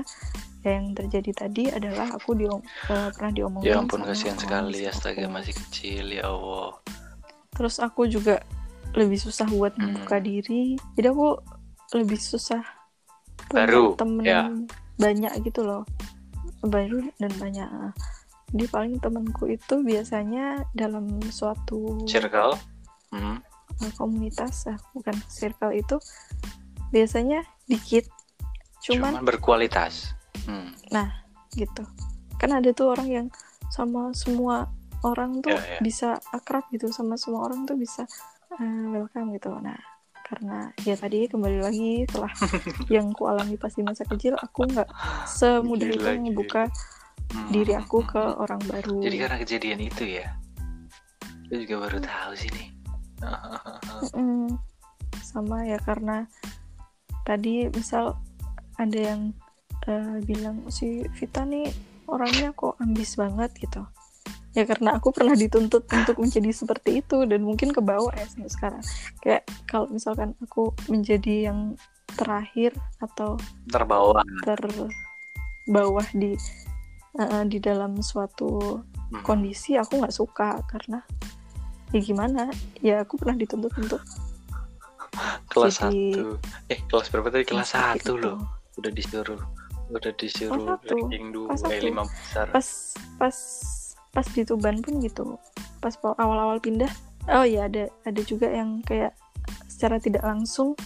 yang 0.66 0.91
terjadi 0.97 1.32
tadi 1.47 1.64
adalah 1.72 2.12
aku 2.16 2.36
di 2.36 2.45
pernah 2.88 3.32
diomongin 3.32 3.68
ya 3.72 3.80
ampun 3.80 4.03
kasihan 4.03 4.36
sekali 4.36 4.84
astaga 4.84 5.28
masih 5.32 5.55
kecil 5.55 6.12
ya 6.12 6.28
Allah. 6.28 6.76
Terus 7.55 7.80
aku 7.80 8.05
juga 8.10 8.43
lebih 8.95 9.20
susah 9.20 9.47
buat 9.49 9.76
Hmm. 9.76 9.93
membuka 9.95 10.18
diri. 10.20 10.76
Jadi 10.95 11.08
aku 11.08 11.38
lebih 11.95 12.20
susah 12.20 12.64
Baru, 13.47 13.95
temen 13.95 14.26
ya. 14.28 14.51
banyak 14.99 15.32
gitu 15.47 15.64
loh. 15.64 15.88
Baru 16.66 16.99
dan 17.22 17.32
banyak. 17.39 17.70
Jadi 18.51 18.66
paling 18.72 18.95
temenku 19.03 19.47
itu 19.47 19.84
biasanya 19.84 20.64
dalam 20.72 21.20
suatu 21.32 22.03
circle. 22.08 22.55
Hmm. 23.12 23.39
Uh, 23.84 23.91
komunitas 23.97 24.67
ah, 24.69 24.78
bukan 24.93 25.15
circle 25.30 25.73
itu 25.73 25.97
biasanya 26.89 27.43
dikit 27.67 28.07
cuman, 28.84 29.19
cuman, 29.19 29.23
berkualitas. 29.28 30.15
Hmm. 30.47 30.71
gitu. 31.51 31.84
Kan 32.39 32.55
ada 32.55 32.69
tuh 32.71 32.93
orang 32.93 33.09
yang 33.09 33.28
sama 33.67 34.15
semua 34.15 34.71
orang 35.03 35.43
tuh 35.43 35.51
Ya, 35.51 35.78
ya. 35.78 35.80
bisa 35.84 36.09
akrab 36.32 36.63
gitu 36.71 36.88
sama 36.93 37.19
semua 37.19 37.49
orang 37.49 37.67
tuh 37.67 37.75
bisa 37.75 38.07
uh, 38.55 38.86
welcome 38.93 39.36
gitu. 39.36 39.51
Nah 39.59 39.75
karena 40.28 40.75
ya 40.84 40.95
tadi 40.99 41.28
kembali 41.32 41.59
lagi 41.63 42.03
setelah 42.03 42.32
yang 42.95 43.15
ku 43.15 43.32
alami 43.32 43.55
pas 43.55 43.71
di 43.71 43.80
masa 43.84 44.03
kecil 44.03 44.36
aku 44.36 44.67
nggak 44.67 44.88
semudah 45.28 45.88
itu 45.88 46.07
membuka 46.19 46.67
Hmm. 47.28 47.51
diri 47.51 47.75
aku 47.75 48.07
ke 48.07 48.23
orang 48.39 48.63
baru. 48.71 49.03
Jadi 49.03 49.17
karena 49.19 49.36
kejadian 49.36 49.80
itu 49.84 50.03
ya? 50.07 50.32
Aku 51.51 51.59
juga 51.59 51.75
baru 51.84 51.99
tahu 51.99 52.32
sih 52.39 52.47
nih 52.55 52.71
Mm-mm. 53.22 54.57
sama 55.24 55.65
ya 55.68 55.78
karena 55.82 56.26
tadi 57.28 57.68
misal 57.70 58.15
ada 58.78 58.97
yang 58.97 59.34
eh, 59.89 60.18
bilang 60.24 60.70
si 60.72 61.03
Vita 61.18 61.43
nih 61.43 61.68
orangnya 62.07 62.55
kok 62.55 62.80
ambis 62.80 63.20
banget 63.20 63.51
gitu 63.57 63.84
ya 64.55 64.65
karena 64.65 64.97
aku 64.97 65.13
pernah 65.13 65.38
dituntut 65.38 65.86
untuk 65.86 66.18
menjadi 66.18 66.49
seperti 66.49 67.05
itu 67.05 67.30
dan 67.30 67.45
mungkin 67.45 67.70
ke 67.70 67.82
bawah 67.84 68.09
ya 68.15 68.26
sampai 68.26 68.49
sekarang 68.49 68.84
kayak 69.22 69.43
kalau 69.70 69.86
misalkan 69.91 70.34
aku 70.41 70.74
menjadi 70.89 71.51
yang 71.51 71.78
terakhir 72.18 72.74
atau 72.97 73.38
terbawa 73.70 74.26
terbawah 74.47 76.07
di 76.15 76.34
eh, 77.22 77.43
di 77.45 77.57
dalam 77.61 78.01
suatu 78.01 78.82
Hmm. 79.07 79.24
kondisi 79.24 79.80
aku 79.80 80.03
nggak 80.03 80.11
suka 80.11 80.59
karena 80.68 80.99
ya 81.92 82.00
gimana? 82.02 82.52
Ya 82.80 83.02
aku 83.02 83.16
pernah 83.16 83.36
dituntut 83.36 83.72
untuk 83.78 84.02
kelas 85.50 85.80
jadi- 85.82 86.14
satu. 86.14 86.26
Eh 86.68 86.80
kelas 86.86 87.08
berapa 87.10 87.28
tadi? 87.30 87.44
Kelas 87.46 87.70
satu 87.74 88.14
loh. 88.16 88.38
udah 88.78 88.94
disuruh 88.94 89.42
udah 89.90 90.14
disuruh 90.22 90.78
ranking 90.86 91.34
dua 91.34 91.50
eh 91.74 91.82
lima 91.82 92.06
besar. 92.06 92.46
Pas 92.54 92.94
pas 93.18 93.38
pas 94.14 94.28
di 94.30 94.46
Tuban 94.46 94.78
pun 94.86 95.02
gitu. 95.02 95.42
Pas 95.82 95.98
awal-awal 95.98 96.62
pindah. 96.62 96.92
Oh 97.28 97.42
ya 97.42 97.66
ada 97.66 97.90
ada 98.06 98.22
juga 98.22 98.46
yang 98.48 98.86
kayak 98.86 99.18
secara 99.66 99.98
tidak 99.98 100.22
langsung 100.22 100.78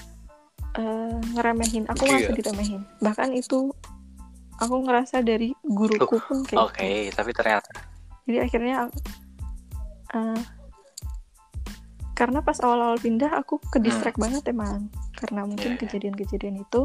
eh, 0.80 1.20
ngeremehin. 1.36 1.84
Aku 1.92 2.08
Iya. 2.08 2.16
merasa 2.16 2.32
diremehin. 2.32 2.82
Bahkan 3.04 3.30
itu 3.36 3.76
aku 4.56 4.76
ngerasa 4.86 5.20
dari 5.20 5.52
guruku 5.66 6.22
pun 6.22 6.46
kayak 6.46 6.62
oke 6.62 6.78
gitu. 6.86 7.18
tapi 7.18 7.32
ternyata 7.34 7.72
jadi 8.30 8.46
akhirnya 8.46 8.76
eh, 10.14 10.42
karena 12.22 12.40
pas 12.40 12.54
awal-awal 12.62 13.02
pindah 13.02 13.34
aku 13.34 13.58
ke 13.58 13.82
distract 13.82 14.22
banget 14.22 14.46
emang. 14.46 14.94
Karena 15.18 15.42
mungkin 15.42 15.58
Hmm. 15.66 15.74
Iya, 15.74 15.74
iya. 15.74 15.82
kejadian-kejadian 15.82 16.56
itu 16.62 16.82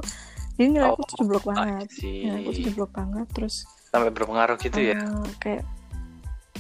jadi 0.57 0.69
nilai 0.73 0.89
aku 0.89 0.97
Oh, 0.97 1.07
tuh 1.07 1.17
jeblok 1.21 1.45
banget. 1.45 1.87
sih? 1.93 2.25
Nilai 2.25 2.41
aku 2.41 2.51
tuh 2.51 2.63
jeblok 2.65 2.91
banget 2.91 3.27
terus 3.31 3.55
sampai 3.87 4.09
berpengaruh 4.09 4.57
gitu 4.57 4.81
ya? 4.81 4.97
Eh, 4.97 5.25
kayak 5.39 5.63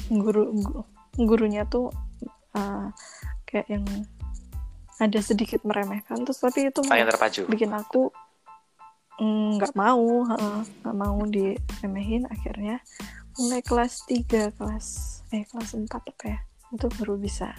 guru 0.08 0.52
gu- 0.54 0.86
gurunya 1.18 1.64
tuh 1.64 1.88
eh, 2.52 2.86
kayak 3.44 3.66
yang 3.66 3.84
ada 4.96 5.20
sedikit 5.20 5.60
meremehkan 5.62 6.20
terus 6.22 6.36
tapi 6.38 6.68
itu 6.68 6.80
malah 6.82 7.04
terpacu. 7.06 7.44
bikin 7.46 7.68
aku 7.70 8.12
mm, 9.16 9.56
nggak 9.56 9.74
mau 9.74 10.04
heeh, 10.26 10.58
nggak 10.80 10.96
mau 10.96 11.18
diremehin. 11.24 12.24
Akhirnya 12.26 12.80
mulai 13.36 13.60
kelas 13.60 14.04
3 14.04 14.52
kelas 14.52 14.86
eh 15.28 15.44
kelas 15.44 15.72
4 15.72 15.88
apa 15.88 16.24
ya 16.26 16.40
itu 16.74 16.86
baru 16.98 17.14
bisa 17.14 17.54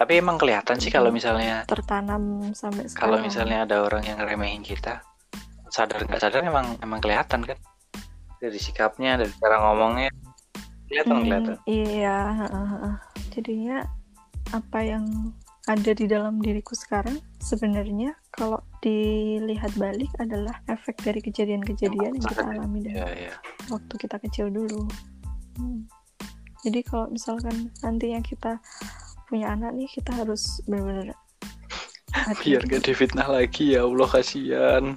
tapi 0.00 0.16
emang 0.16 0.40
kelihatan 0.40 0.80
sih 0.80 0.88
kalau 0.88 1.12
misalnya 1.12 1.64
tertanam 1.68 2.40
sampai 2.56 2.88
sekarang. 2.88 3.00
kalau 3.00 3.18
misalnya 3.20 3.58
ada 3.68 3.84
orang 3.84 4.02
yang 4.04 4.16
ngeremehin 4.22 4.64
kita 4.64 5.04
sadar 5.68 6.04
nggak 6.06 6.22
sadar 6.22 6.40
emang 6.40 6.78
emang 6.80 7.02
kelihatan 7.02 7.44
kan? 7.44 7.58
Dari 8.36 8.56
sikapnya 8.60 9.16
dari 9.20 9.32
cara 9.36 9.60
ngomongnya 9.60 10.08
kelihatan 10.88 11.12
Hmm, 11.12 11.24
kelihatan. 11.26 11.54
iya 11.68 12.16
jadinya 13.34 13.84
apa 14.54 14.78
yang 14.80 15.04
ada 15.66 15.90
di 15.92 16.06
dalam 16.06 16.38
diriku 16.38 16.78
sekarang 16.78 17.18
sebenarnya 17.42 18.14
kalau 18.30 18.62
dilihat 18.78 19.74
balik 19.74 20.08
adalah 20.22 20.62
efek 20.70 21.02
dari 21.02 21.18
kejadian-kejadian 21.18 22.14
yang 22.16 22.24
kita 22.24 22.40
Sangat- 22.46 22.56
alami 22.62 22.78
dari 22.86 22.94
ya 22.96 23.08
ya 23.28 23.34
waktu 23.66 23.94
kita 23.98 24.16
kecil 24.22 24.46
dulu. 24.48 24.86
Hmm. 25.58 25.90
Jadi 26.66 26.82
kalau 26.82 27.06
misalkan 27.06 27.70
nantinya 27.80 28.18
kita 28.18 28.58
punya 29.30 29.54
anak 29.54 29.70
nih, 29.78 29.86
kita 29.86 30.10
harus 30.18 30.58
benar-benar 30.66 31.14
biar 32.40 32.64
gak 32.64 32.88
difitnah 32.88 33.28
lagi 33.28 33.76
ya 33.76 33.84
Allah 33.84 34.08
kasihan 34.08 34.96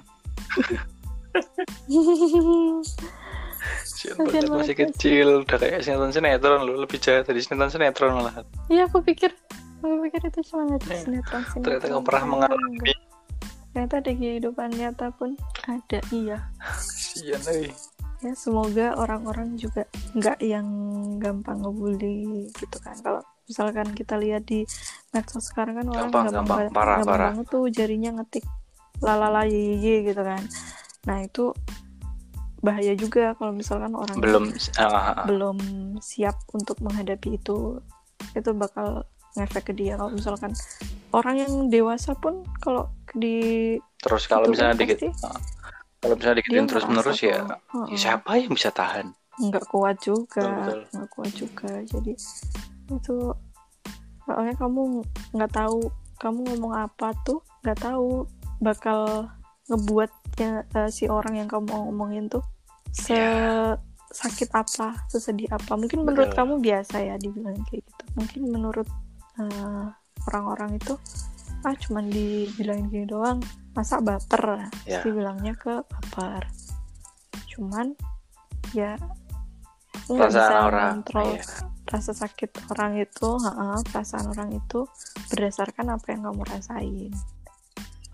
Kasihan 3.60 4.16
banget 4.16 4.48
masih 4.48 4.76
kecil 4.88 5.44
udah 5.44 5.58
kayak 5.60 5.84
sinetron 5.84 6.12
sinetron 6.16 6.64
lu 6.64 6.80
lebih 6.80 6.96
jahat 6.96 7.28
dari 7.28 7.44
sinetron 7.44 7.68
sinetron 7.68 8.16
malah 8.16 8.40
Iya, 8.72 8.88
aku 8.88 9.04
pikir, 9.04 9.30
aku 9.84 9.94
pikir 10.08 10.20
itu 10.32 10.40
cuma 10.48 10.64
ada 10.64 10.80
Eh, 10.88 11.00
sinetron 11.04 11.42
sinetron. 11.44 11.62
ternyata 11.62 11.86
kamu 11.92 12.04
pernah 12.08 12.24
mengalami. 12.24 12.92
Ternyata 13.70 13.96
di 14.02 14.12
kehidupan 14.18 14.68
nyata 14.74 15.06
pun 15.14 15.36
ada, 15.68 16.00
iya. 16.10 16.38
kasihan 16.64 17.42
euy. 17.52 17.68
Ya 18.20 18.32
semoga 18.36 18.92
orang-orang 19.00 19.56
juga 19.56 19.88
nggak 20.12 20.38
yang 20.44 20.66
gampang 21.16 21.64
ngebully 21.64 22.52
gitu 22.52 22.76
kan. 22.84 22.96
Kalau 23.00 23.24
misalkan 23.48 23.88
kita 23.96 24.20
lihat 24.20 24.44
di 24.44 24.68
medsos 25.10 25.48
sekarang 25.48 25.80
kan 25.80 25.86
orang 25.88 26.08
Gampang, 26.12 26.24
gampang, 26.28 26.44
gampang. 26.44 26.58
Parah, 26.76 26.96
gampang 27.00 27.08
parah. 27.08 27.28
banget 27.32 27.46
tuh 27.48 27.64
jarinya 27.72 28.10
ngetik 28.20 28.44
lalala 29.00 29.48
ye 29.48 30.04
gitu 30.04 30.20
kan. 30.20 30.42
Nah 31.08 31.24
itu 31.24 31.56
bahaya 32.60 32.92
juga 32.92 33.32
kalau 33.40 33.56
misalkan 33.56 33.96
orang 33.96 34.16
belum 34.20 34.44
ah. 34.76 35.24
belum 35.24 35.58
siap 36.04 36.36
untuk 36.52 36.76
menghadapi 36.84 37.40
itu 37.40 37.80
itu 38.36 38.50
bakal 38.52 39.08
ngefek 39.32 39.70
ke 39.70 39.72
dia 39.72 39.96
kalau 39.96 40.12
misalkan 40.12 40.52
orang 41.16 41.40
yang 41.40 41.52
dewasa 41.72 42.12
pun 42.12 42.44
kalau 42.60 42.92
di 43.16 43.76
terus 44.04 44.28
kalau 44.28 44.44
Itu 44.44 44.52
misalnya 44.52 44.76
kan 44.76 44.82
dikit 44.84 44.98
pasti 45.00 45.08
kalau 46.00 46.14
misalnya 46.16 46.38
dikitin 46.40 46.64
terus 46.64 46.84
menerus 46.84 47.20
ya, 47.20 47.44
ya 47.44 47.56
"Heeh, 47.76 47.96
siapa 47.96 48.30
yang 48.36 48.52
bisa 48.52 48.72
tahan? 48.72 49.12
Nggak 49.36 49.64
kuat 49.68 49.96
juga 50.00 50.44
Betul, 50.48 50.56
betul. 50.56 50.80
nggak 50.96 51.08
kuat 51.12 51.32
juga. 51.32 51.70
Jadi 51.84 52.12
itu 52.90 53.16
soalnya 54.24 54.54
kamu 54.56 54.80
nggak 55.32 55.52
tahu 55.52 55.78
kamu 56.20 56.38
ngomong 56.52 56.74
apa 56.76 57.12
tuh 57.24 57.40
nggak 57.64 57.78
tahu 57.80 58.24
bakal 58.60 59.28
ngebuatnya 59.68 60.50
eh, 60.74 60.90
si 60.90 61.08
orang 61.08 61.40
yang 61.40 61.48
kamu 61.48 61.68
ngomongin 61.70 62.26
tuh 62.28 62.44
se 62.90 63.14
Iya. 63.14 63.78
sakit 64.10 64.50
apa 64.52 65.06
sesedih 65.06 65.46
apa. 65.48 65.78
Mungkin 65.78 66.02
menurut 66.02 66.34
Betul. 66.34 66.38
kamu 66.42 66.54
biasa 66.60 66.96
ya 66.98 67.14
dibilang 67.14 67.54
kayak 67.70 67.86
gitu. 67.86 68.04
Mungkin 68.18 68.40
menurut 68.50 68.88
eh, 69.38 69.86
orang-orang 70.26 70.76
itu 70.76 70.98
ah 71.60 71.76
cuman 71.76 72.08
dibilangin 72.08 72.88
gini 72.88 73.06
doang 73.06 73.38
masa 73.72 74.02
baper 74.02 74.66
Ya. 74.84 74.98
pasti 74.98 75.08
bilangnya 75.14 75.54
ke 75.54 75.82
baper. 75.86 76.46
Cuman 77.50 77.94
ya 78.74 78.98
aku 79.94 80.18
nggak 80.18 80.30
bisa 80.30 80.56
orang 80.66 80.90
kontrol 81.02 81.34
Iya. 81.38 81.44
rasa 81.90 82.12
sakit 82.14 82.50
orang 82.70 83.02
itu 83.02 83.28
perasaan 83.90 84.30
orang 84.30 84.54
itu 84.54 84.86
berdasarkan 85.30 85.98
apa 85.98 86.06
yang 86.14 86.22
kamu 86.30 86.42
rasain. 86.46 87.12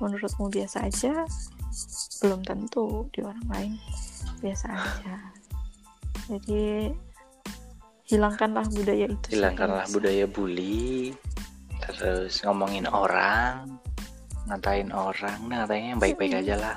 Menurutmu 0.00 0.48
biasa 0.48 0.88
aja 0.88 1.24
belum 2.24 2.40
tentu 2.40 3.08
di 3.12 3.20
orang 3.20 3.44
lain 3.52 3.72
biasa 4.40 4.66
aja. 4.72 5.16
Jadi 6.26 6.88
hilangkanlah 8.06 8.66
budaya 8.70 9.06
itu 9.10 9.26
hilangkanlah 9.34 9.86
budaya 9.90 10.30
bully 10.30 11.10
terus 11.82 12.38
ngomongin 12.46 12.86
orang 12.86 13.82
ngatain 14.46 14.90
orang. 14.94 15.38
Nah 15.50 15.64
ngatainnya 15.64 15.90
yang 15.96 16.02
baik-baik 16.02 16.32
Mm-mm. 16.32 16.42
aja 16.46 16.54
lah. 16.58 16.76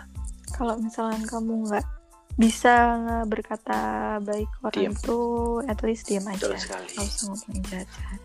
Kalau 0.53 0.75
misalkan 0.81 1.23
kamu 1.29 1.69
nggak 1.69 1.85
bisa 2.39 2.73
berkata 3.27 3.79
baik 4.23 4.49
orang 4.63 4.89
Diam. 4.89 4.95
itu 4.95 5.17
at 5.67 5.79
least 5.83 6.07
diam 6.07 6.25
aja. 6.25 6.39
betul 6.39 6.55
sekali. 6.57 6.87
Nggak 6.95 7.05
usah 7.05 7.23
ngomongin 7.27 7.63
jahat 7.67 8.21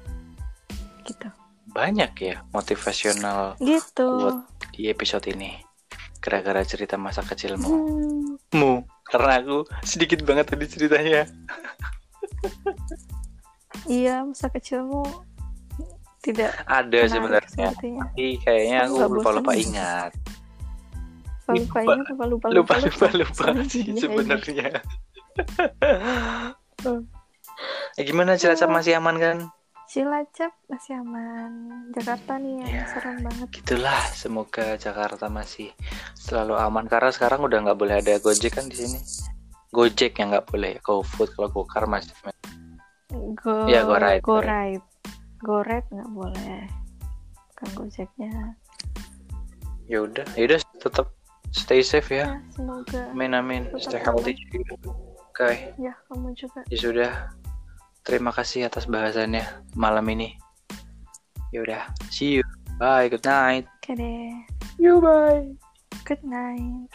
gitu. 1.05 1.29
Banyak 1.75 2.13
ya 2.17 2.37
motivasional 2.55 3.59
gitu. 3.61 4.09
Quote. 4.09 4.43
di 4.75 4.89
episode 4.89 5.27
ini. 5.31 5.59
Gara-gara 6.25 6.65
cerita 6.65 6.97
masa 6.97 7.21
kecilmu. 7.21 7.69
Hmm, 7.69 8.41
mu. 8.57 8.73
Karena 9.05 9.45
aku 9.45 9.69
sedikit 9.85 10.25
banget 10.25 10.49
tadi 10.57 10.65
ceritanya. 10.65 11.29
Iya 13.85 14.25
masa 14.25 14.49
kecilmu 14.49 15.34
tidak. 16.25 16.51
Ada 16.65 17.01
sebenarnya. 17.07 17.69
tapi 17.71 18.41
kayaknya 18.41 18.89
aku 18.89 18.97
lupa 19.13 19.31
lupa 19.31 19.53
ya? 19.53 19.61
ingat. 19.61 20.13
Lupa. 21.45 21.79
lupa 21.85 22.25
Lupa. 22.25 22.25
lupa 22.25 22.47
lupa? 22.49 22.75
Lupa 22.81 23.09
lupa 23.13 23.45
sih 23.69 23.85
dunia 23.85 23.93
ini. 23.93 24.01
sebenarnya. 24.01 24.69
Eh, 27.95 28.03
gimana 28.03 28.35
cilacap? 28.35 28.67
Masih 28.67 28.99
aman 28.99 29.15
kan? 29.17 29.37
Cilacap 29.87 30.51
masih 30.67 30.99
aman. 30.99 31.51
Jakarta 31.95 32.35
nih 32.35 32.59
yang 32.59 32.73
Ya. 32.73 32.83
serem 32.91 33.17
banget. 33.23 33.47
gitulah. 33.53 34.03
Semoga 34.11 34.75
Jakarta 34.75 35.31
masih 35.31 35.71
selalu 36.19 36.59
aman. 36.59 36.91
Karena 36.91 37.15
sekarang 37.15 37.47
udah 37.47 37.63
nggak 37.63 37.79
boleh 37.79 38.03
ada 38.03 38.19
gojek 38.19 38.59
kan 38.59 38.67
di 38.67 38.75
sini. 38.75 38.99
Gojek 39.71 40.19
yang 40.19 40.35
nggak 40.35 40.51
boleh. 40.51 40.83
GoFood 40.83 41.31
kalau 41.33 41.49
GoCar 41.49 41.87
masih 41.87 42.11
Go, 43.39 43.71
Ya, 43.71 43.87
go 43.87 43.95
ride, 43.95 44.21
go 44.21 44.43
ride. 44.43 44.83
Go 45.45 45.61
ride 45.61 45.85
nggak 45.93 46.11
boleh. 46.11 46.65
Bukan 47.53 47.69
gojeknya. 47.77 48.33
ya 49.85 50.01
udah 50.01 50.25
ya 50.33 50.49
udah 50.49 50.61
tetap 50.81 51.13
stay 51.53 51.85
safe 51.85 52.09
ya 52.09 52.25
Ya, 52.25 52.41
semoga. 52.57 53.05
amin 53.13 53.37
amin 53.37 53.63
stay 53.77 54.01
healthy 54.01 54.33
oke 55.29 55.77
Ya, 55.77 55.93
kamu 56.09 56.33
juga. 56.33 56.65
ya 56.73 56.79
sudah 56.81 57.13
terima 58.01 58.33
kasih 58.33 58.65
atas 58.65 58.89
bahasannya 58.89 59.45
malam 59.77 60.09
ini 60.09 60.41
ya 61.53 61.61
udah 61.61 61.83
see 62.09 62.41
you 62.41 62.45
bye 62.81 63.13
good 63.13 63.21
night 63.29 63.69
Oke 63.85 63.93
deh. 63.93 64.33
you 64.81 65.05
bye 65.05 65.45
Good 66.05 66.21
night. 66.21 66.89